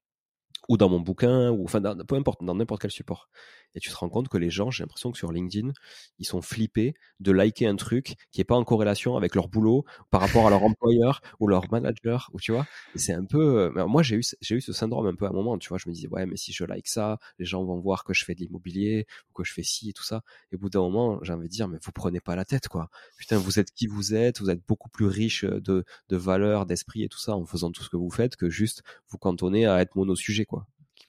[0.69, 3.29] ou dans mon bouquin, ou enfin, peu importe, dans n'importe quel support.
[3.75, 5.71] Et tu te rends compte que les gens, j'ai l'impression que sur LinkedIn,
[6.19, 9.85] ils sont flippés de liker un truc qui est pas en corrélation avec leur boulot
[10.09, 12.67] par rapport à leur employeur ou leur manager, ou tu vois.
[12.95, 14.19] C'est un peu, euh, moi j'ai eu,
[14.51, 15.77] eu ce syndrome un peu à un moment, tu vois.
[15.77, 18.25] Je me disais, ouais, mais si je like ça, les gens vont voir que je
[18.25, 20.23] fais de l'immobilier, ou que je fais ci et tout ça.
[20.51, 22.67] Et au bout d'un moment, j'ai envie de dire, mais vous prenez pas la tête,
[22.67, 22.89] quoi.
[23.17, 27.03] Putain, vous êtes qui vous êtes, vous êtes beaucoup plus riche de, de valeurs, d'esprit
[27.03, 29.81] et tout ça en faisant tout ce que vous faites que juste vous cantonner à
[29.81, 30.58] être mono-sujet, quoi.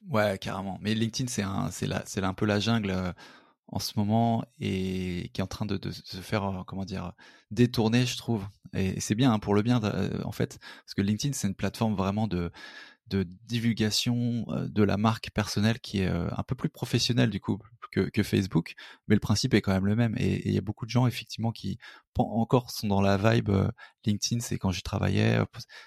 [0.09, 0.77] Ouais, carrément.
[0.81, 2.91] Mais LinkedIn, c'est un, c'est c'est un peu la jungle.
[2.91, 3.11] Euh,
[3.71, 7.13] en ce moment et qui est en train de, se faire, comment dire,
[7.51, 8.45] détourner, je trouve.
[8.73, 9.79] Et, c'est bien hein, pour le bien,
[10.25, 12.51] en fait, parce que LinkedIn, c'est une plateforme vraiment de
[13.11, 17.59] de divulgation de la marque personnelle qui est un peu plus professionnelle du coup
[17.91, 18.73] que, que Facebook,
[19.07, 20.15] mais le principe est quand même le même.
[20.17, 21.77] Et il y a beaucoup de gens effectivement qui
[22.17, 23.51] encore sont dans la vibe
[24.05, 25.39] LinkedIn, c'est quand j'y travaillais,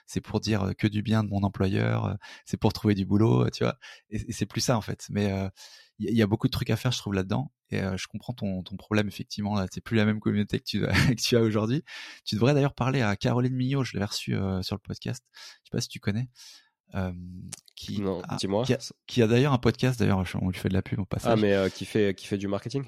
[0.06, 3.64] c'est pour dire que du bien de mon employeur, c'est pour trouver du boulot, tu
[3.64, 3.78] vois.
[4.10, 5.06] Et, c'est plus ça en fait.
[5.10, 5.32] Mais
[5.98, 7.52] il y, a beaucoup de trucs à faire, je trouve là-dedans.
[7.70, 9.54] Et je comprends ton, ton problème effectivement.
[9.54, 10.80] Là, c'est plus la même communauté que tu,
[11.16, 11.82] que tu as aujourd'hui.
[12.24, 13.84] Tu devrais d'ailleurs parler à Caroline Mignot.
[13.84, 15.24] Je l'ai reçue sur le podcast.
[15.32, 16.28] Je sais pas si tu connais.
[16.94, 17.12] Euh,
[17.76, 21.04] qui, a, qui a, d'ailleurs un podcast, d'ailleurs, on lui fait de la pub au
[21.04, 21.32] passage.
[21.32, 22.84] Ah, mais euh, qui, fait, qui fait du marketing?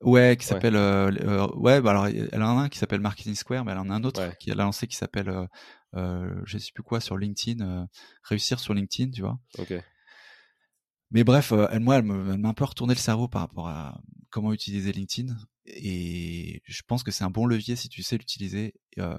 [0.00, 0.76] Ouais, qui s'appelle.
[0.76, 3.90] Euh, ouais, bah alors, elle en a un qui s'appelle Marketing Square, mais elle en
[3.90, 5.48] a un autre qui a lancé qui s'appelle,
[5.94, 7.88] je sais plus quoi, sur LinkedIn,
[8.22, 9.38] réussir sur LinkedIn, tu vois.
[9.58, 9.74] Ok.
[11.10, 14.00] Mais bref, elle, moi, elle m'a un peu retourné le cerveau par rapport à
[14.30, 15.34] comment utiliser LinkedIn
[15.76, 18.74] et je pense que c'est un bon levier si tu sais l'utiliser.
[18.98, 19.18] Euh,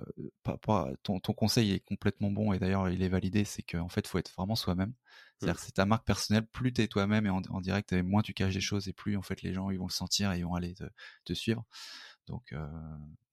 [1.04, 4.08] ton, ton, conseil est complètement bon et d'ailleurs il est validé, c'est qu'en fait il
[4.08, 4.94] faut être vraiment soi-même.
[5.38, 5.58] C'est-à-dire mmh.
[5.58, 8.34] que c'est ta marque personnelle, plus tu es toi-même et en, en, direct, moins tu
[8.34, 10.46] caches des choses et plus en fait les gens ils vont le sentir et ils
[10.46, 10.84] vont aller te,
[11.24, 11.66] te suivre.
[12.30, 12.68] Donc, euh,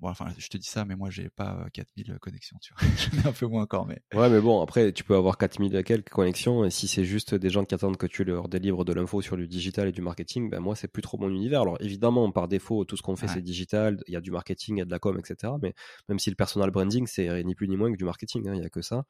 [0.01, 2.88] bon, enfin, je te dis ça, mais moi, j'ai pas 4000 euh, connexions, tu vois.
[2.97, 4.01] J'en ai un peu moins encore, mais.
[4.14, 7.51] Ouais, mais bon, après, tu peux avoir 4000 quelques connexions, et si c'est juste des
[7.51, 10.49] gens qui attendent que tu leur délivres de l'info sur du digital et du marketing,
[10.49, 11.61] ben moi, c'est plus trop mon univers.
[11.61, 14.76] Alors, évidemment, par défaut, tout ce qu'on fait, c'est digital, il y a du marketing,
[14.76, 15.53] il y a de la com, etc.
[15.61, 15.74] Mais
[16.09, 18.62] même si le personal branding, c'est ni plus ni moins que du marketing, hein, il
[18.62, 19.05] y a que ça.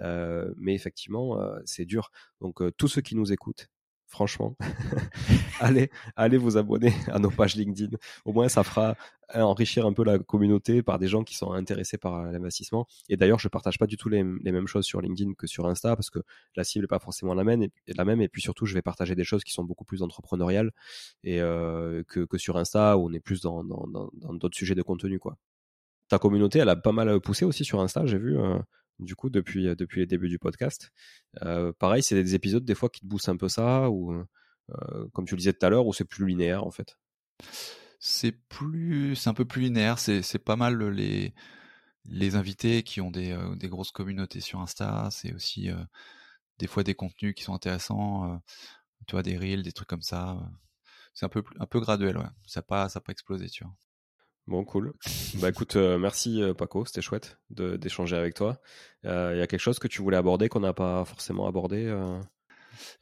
[0.00, 2.10] Euh, mais effectivement, euh, c'est dur.
[2.40, 3.68] Donc, euh, tous ceux qui nous écoutent,
[4.06, 4.56] franchement,
[5.60, 7.96] allez, allez vous abonner à nos pages LinkedIn.
[8.24, 8.96] Au moins, ça fera
[9.34, 12.86] enrichir un peu la communauté par des gens qui sont intéressés par euh, l'investissement.
[13.08, 15.96] Et d'ailleurs, je partage pas du tout les, mêmes choses sur LinkedIn que sur Insta
[15.96, 16.20] parce que
[16.54, 18.20] la cible n'est pas forcément la même, et, la même.
[18.20, 20.70] Et puis surtout, je vais partager des choses qui sont beaucoup plus entrepreneuriales
[21.26, 25.36] euh, que, sur Insta où on est plus dans d'autres sujets de contenu, quoi.
[26.08, 28.38] Ta communauté, elle a pas mal poussé aussi sur Insta, j'ai vu.
[28.38, 28.58] Euh,
[28.98, 30.92] du coup, depuis, depuis les débuts du podcast.
[31.78, 34.24] pareil, c'est des épisodes des fois qui te boostent un peu ça, ou
[35.12, 36.98] comme tu le disais tout à l'heure, ou c'est plus linéaire en fait?
[37.98, 39.98] C'est plus, un peu plus linéaire.
[39.98, 41.34] C'est, pas mal les
[42.08, 45.08] les invités qui ont des, euh, des grosses communautés sur Insta.
[45.10, 45.82] C'est aussi euh,
[46.58, 48.32] des fois des contenus qui sont intéressants.
[48.32, 48.38] Euh,
[49.06, 50.38] tu vois, des reels, des trucs comme ça.
[51.14, 52.18] C'est un peu un peu graduel.
[52.18, 52.26] Ouais.
[52.46, 53.74] Ça pas ça pas explosé, tu vois.
[54.46, 54.92] Bon, cool.
[55.40, 58.60] bah écoute, merci Paco, c'était chouette d'échanger avec toi.
[59.04, 61.92] Il y a quelque chose que tu voulais aborder qu'on n'a pas forcément abordé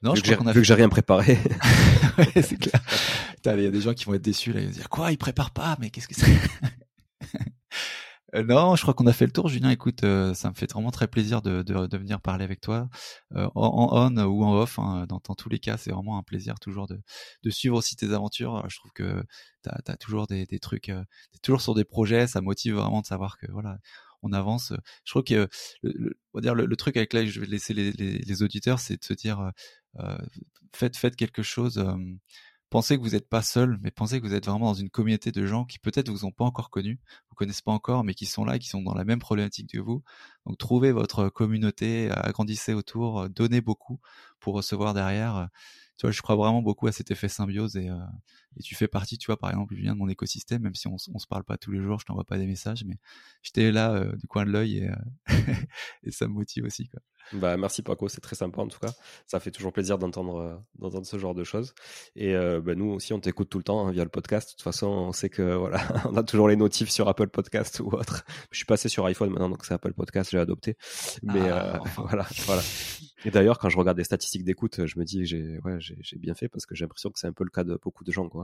[0.03, 1.39] non, vu je crois qu'on a vu que j'ai rien préparé.
[2.19, 2.81] ouais, c'est clair.
[3.45, 5.19] Il y a des gens qui vont être déçus là, ils vont dire quoi, ils
[5.19, 6.39] préparent pas, mais qu'est-ce que c'est
[8.35, 9.71] euh, Non, je crois qu'on a fait le tour, Julien.
[9.71, 12.89] Écoute, euh, ça me fait vraiment très plaisir de, de, de venir parler avec toi,
[13.35, 14.79] euh, en, on ou en off.
[14.79, 17.01] Hein, dans, dans, tous les cas, c'est vraiment un plaisir toujours de,
[17.43, 18.65] de suivre aussi tes aventures.
[18.69, 19.23] Je trouve que
[19.63, 21.05] tu as, toujours des, des trucs, euh,
[21.43, 22.27] toujours sur des projets.
[22.27, 23.79] Ça motive vraiment de savoir que voilà,
[24.23, 24.73] on avance.
[25.05, 25.49] Je crois que
[25.83, 28.81] le, on va dire le, truc avec là, je vais laisser les, les, les auditeurs,
[28.81, 29.53] c'est de se dire,
[30.01, 30.19] euh,
[30.73, 31.85] faites, faites quelque chose.
[32.75, 34.91] Euh, pensez que vous n'êtes pas seul, mais pensez que vous êtes vraiment dans une
[34.91, 36.99] communauté de gens qui peut-être vous ont pas encore connu,
[37.31, 39.79] vous connaissez pas encore, mais qui sont là, qui sont dans la même problématique que
[39.79, 40.03] vous.
[40.47, 44.01] Donc trouvez votre communauté, agrandissez autour, donnez beaucoup
[44.41, 45.49] pour recevoir derrière.
[45.97, 47.89] Tu vois, je crois vraiment beaucoup à cet effet symbiose et,
[48.57, 50.97] et tu fais partie, tu vois, par exemple, viens de mon écosystème, même si on,
[51.13, 52.99] on se parle pas tous les jours, je t'envoie pas des messages, mais
[53.43, 54.91] j'étais là du coin de l'œil et,
[56.05, 57.01] et ça me motive aussi, quoi.
[57.33, 58.93] Bah, merci Paco, c'est très sympa en tout cas.
[59.27, 61.75] Ça fait toujours plaisir d'entendre euh, d'entendre ce genre de choses.
[62.17, 64.51] Et euh, bah, nous aussi, on t'écoute tout le temps hein, via le podcast.
[64.51, 67.81] De toute façon, on sait que voilà, on a toujours les notifs sur Apple Podcast
[67.81, 68.25] ou autre.
[68.51, 70.77] Je suis passé sur iPhone maintenant, donc c'est Apple Podcast, j'ai adopté.
[71.23, 72.63] Mais ah, euh, voilà, voilà.
[73.25, 76.19] Et d'ailleurs, quand je regarde les statistiques d'écoute, je me dis que j'ai ouais, j'ai
[76.19, 78.13] bien fait parce que j'ai l'impression que c'est un peu le cas de beaucoup de
[78.13, 78.44] gens, quoi.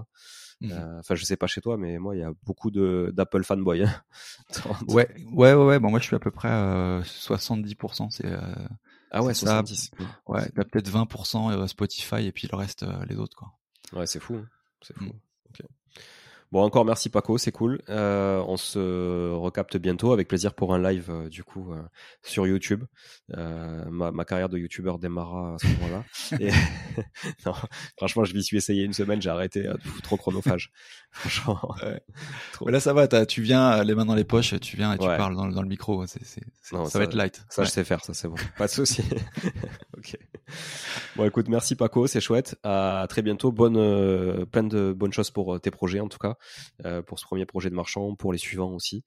[0.61, 0.73] Mmh.
[0.99, 3.83] Enfin, je sais pas chez toi, mais moi, il y a beaucoup de d'Apple fanboy.
[3.83, 4.03] Hein.
[4.89, 5.79] ouais, ouais, ouais, ouais.
[5.79, 8.11] Bon, moi, je suis à peu près euh, 70%.
[8.11, 8.31] C'est
[9.11, 9.91] ah ouais, 70.
[10.27, 13.53] Ouais, t'as peut-être 20% Spotify et puis le reste les autres, quoi.
[13.93, 14.35] Ouais, c'est fou.
[14.37, 14.47] Hein.
[14.83, 15.05] C'est fou.
[15.05, 15.13] Mmh.
[16.53, 17.81] Bon, encore merci Paco, c'est cool.
[17.89, 21.81] Euh, on se recapte bientôt avec plaisir pour un live euh, du coup euh,
[22.25, 22.85] sur YouTube.
[23.37, 26.05] Euh, ma, ma, carrière de YouTuber démarra à ce moment-là.
[26.41, 26.51] Et
[27.47, 27.55] non,
[27.97, 30.73] franchement, je m'y suis essayé une semaine, j'ai arrêté, euh, trop chronophage.
[31.13, 31.61] franchement.
[31.83, 32.01] Ouais.
[32.67, 35.07] Mais là, ça va, tu viens les mains dans les poches, tu viens et tu
[35.07, 36.05] parles dans, dans, le micro.
[36.07, 36.19] Ça,
[36.73, 37.45] va être light.
[37.49, 38.35] Ça, je sais faire, ça c'est bon.
[38.59, 39.05] Pas de souci.
[39.97, 40.19] ok.
[41.17, 42.57] Bon, écoute, merci Paco, c'est chouette.
[42.63, 43.51] À très bientôt.
[43.51, 46.37] Bonne, plein de bonnes choses pour tes projets en tout cas.
[46.85, 49.05] Euh, pour ce premier projet de marchand, pour les suivants aussi.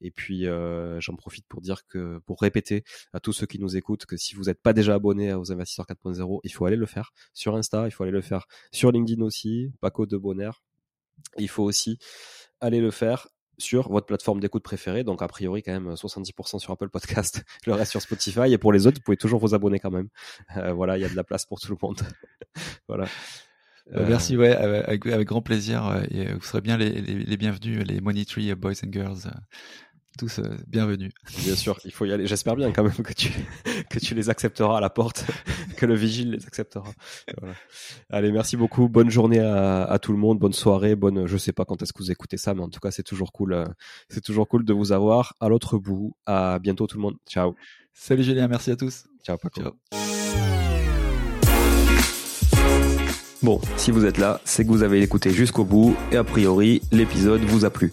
[0.00, 2.84] Et puis euh, j'en profite pour dire que pour répéter
[3.14, 5.86] à tous ceux qui nous écoutent que si vous n'êtes pas déjà abonné aux investisseurs
[5.86, 9.22] 4.0, il faut aller le faire sur Insta, il faut aller le faire sur LinkedIn
[9.22, 10.62] aussi, Paco de Bonheur
[11.38, 11.98] il faut aussi
[12.60, 13.28] aller le faire
[13.58, 15.04] sur votre plateforme d'écoute préférée.
[15.04, 18.52] Donc, a priori, quand même, 70% sur Apple Podcast, le reste sur Spotify.
[18.52, 20.08] Et pour les autres, vous pouvez toujours vous abonner quand même.
[20.56, 22.00] Euh, voilà, il y a de la place pour tout le monde.
[22.88, 23.06] voilà.
[23.94, 26.02] Euh, merci, ouais, avec, grand plaisir.
[26.10, 29.30] Et vous serez bien les, les, bienvenus, les Money Tree Boys and Girls
[30.16, 31.12] tous euh, bienvenus.
[31.44, 32.26] Bien sûr, il faut y aller.
[32.26, 33.30] J'espère bien quand même que tu,
[33.90, 35.24] que tu les accepteras à la porte,
[35.76, 36.90] que le vigile les acceptera.
[38.10, 38.88] Allez, merci beaucoup.
[38.88, 40.38] Bonne journée à, tout le monde.
[40.38, 40.96] Bonne soirée.
[40.96, 43.02] Bonne, je sais pas quand est-ce que vous écoutez ça, mais en tout cas, c'est
[43.02, 43.52] toujours cool.
[43.52, 43.66] Euh,
[44.08, 46.16] c'est toujours cool de vous avoir à l'autre bout.
[46.26, 47.16] À bientôt tout le monde.
[47.28, 47.54] Ciao.
[47.92, 49.04] Salut Julien, merci à tous.
[49.24, 49.60] Ciao Paco.
[49.60, 49.72] Ciao.
[53.42, 56.80] Bon, si vous êtes là, c'est que vous avez écouté jusqu'au bout et a priori,
[56.90, 57.92] l'épisode vous a plu.